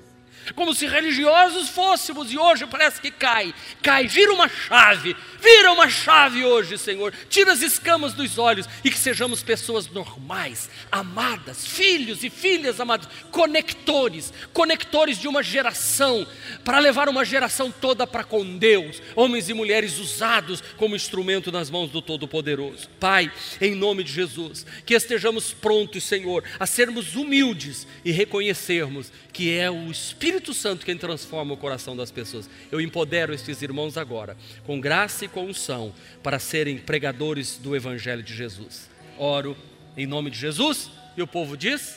como 0.55 0.75
se 0.75 0.87
religiosos 0.87 1.69
fôssemos, 1.69 2.33
e 2.33 2.39
hoje 2.39 2.67
parece 2.67 3.01
que 3.01 3.11
cai, 3.11 3.55
cai, 3.83 4.07
vira 4.07 4.33
uma 4.33 4.49
chave, 4.49 5.17
vira 5.41 5.73
uma 5.73 5.89
chave 5.89 6.45
hoje, 6.45 6.79
Senhor, 6.79 7.13
tira 7.29 7.53
as 7.53 7.63
escamas 7.63 8.13
dos 8.13 8.39
olhos 8.39 8.67
e 8.85 8.91
que 8.91 8.99
sejamos 8.99 9.43
pessoas 9.43 9.89
normais, 9.89 10.69
amadas, 10.91 11.67
filhos 11.67 12.25
e 12.25 12.31
filhas 12.31 12.81
amados, 12.81 13.09
conectores, 13.31 14.33
conectores 14.53 15.19
de 15.19 15.29
uma 15.29 15.43
geração, 15.43 16.27
para 16.65 16.79
levar 16.79 17.09
uma 17.09 17.25
geração 17.25 17.71
toda 17.71 18.07
para 18.07 18.25
com 18.25 18.59
Deus, 18.59 19.01
homens 19.15 19.49
e 19.49 19.55
mulheres 19.55 19.99
usados 19.99 20.63
como 20.77 20.97
instrumento 20.97 21.53
nas 21.53 21.71
mãos 21.71 21.91
do 21.91 22.03
Todo-Poderoso. 22.03 22.89
Pai, 22.99 23.31
em 23.61 23.75
nome 23.75 24.05
de 24.05 24.13
Jesus, 24.13 24.67
que 24.85 24.95
estejamos 24.95 25.53
prontos, 25.53 26.05
Senhor, 26.05 26.45
a 26.59 26.67
sermos 26.67 27.15
humildes 27.15 27.87
e 28.05 28.11
reconhecermos 28.11 29.13
que 29.33 29.57
é 29.57 29.71
o 29.71 29.91
Espírito 30.31 30.55
Santo 30.55 30.87
quem 30.87 30.97
transforma 30.97 31.55
o 31.55 31.57
coração 31.57 31.97
das 31.97 32.13
pessoas. 32.13 32.49
Eu 32.71 32.81
empodero 32.81 33.35
estes 33.35 33.63
irmãos 33.63 33.97
agora, 33.97 34.37
com 34.65 34.81
graça 34.81 35.25
e 35.25 35.29
com 35.29 35.47
unção, 35.47 35.93
para 36.23 36.39
serem 36.39 36.79
pregadores 36.79 37.59
do 37.59 37.75
Evangelho 37.75 38.23
de 38.23 38.33
Jesus. 38.33 38.89
Oro 39.19 39.57
em 39.97 40.07
nome 40.07 40.31
de 40.31 40.39
Jesus 40.39 40.89
e 41.17 41.23
o 41.23 41.27
povo 41.27 41.57
diz: 41.57 41.97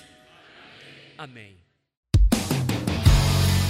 Amém. 1.15 1.53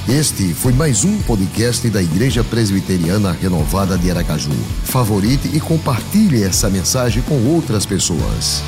Este 0.07 0.53
foi 0.53 0.71
mais 0.71 1.03
um 1.03 1.21
podcast 1.23 1.89
da 1.89 2.01
Igreja 2.01 2.41
Presbiteriana 2.43 3.33
Renovada 3.33 3.97
de 3.97 4.09
Aracaju. 4.09 4.53
Favorite 4.85 5.49
e 5.53 5.59
compartilhe 5.59 6.41
essa 6.41 6.69
mensagem 6.69 7.21
com 7.23 7.53
outras 7.53 7.85
pessoas. 7.85 8.63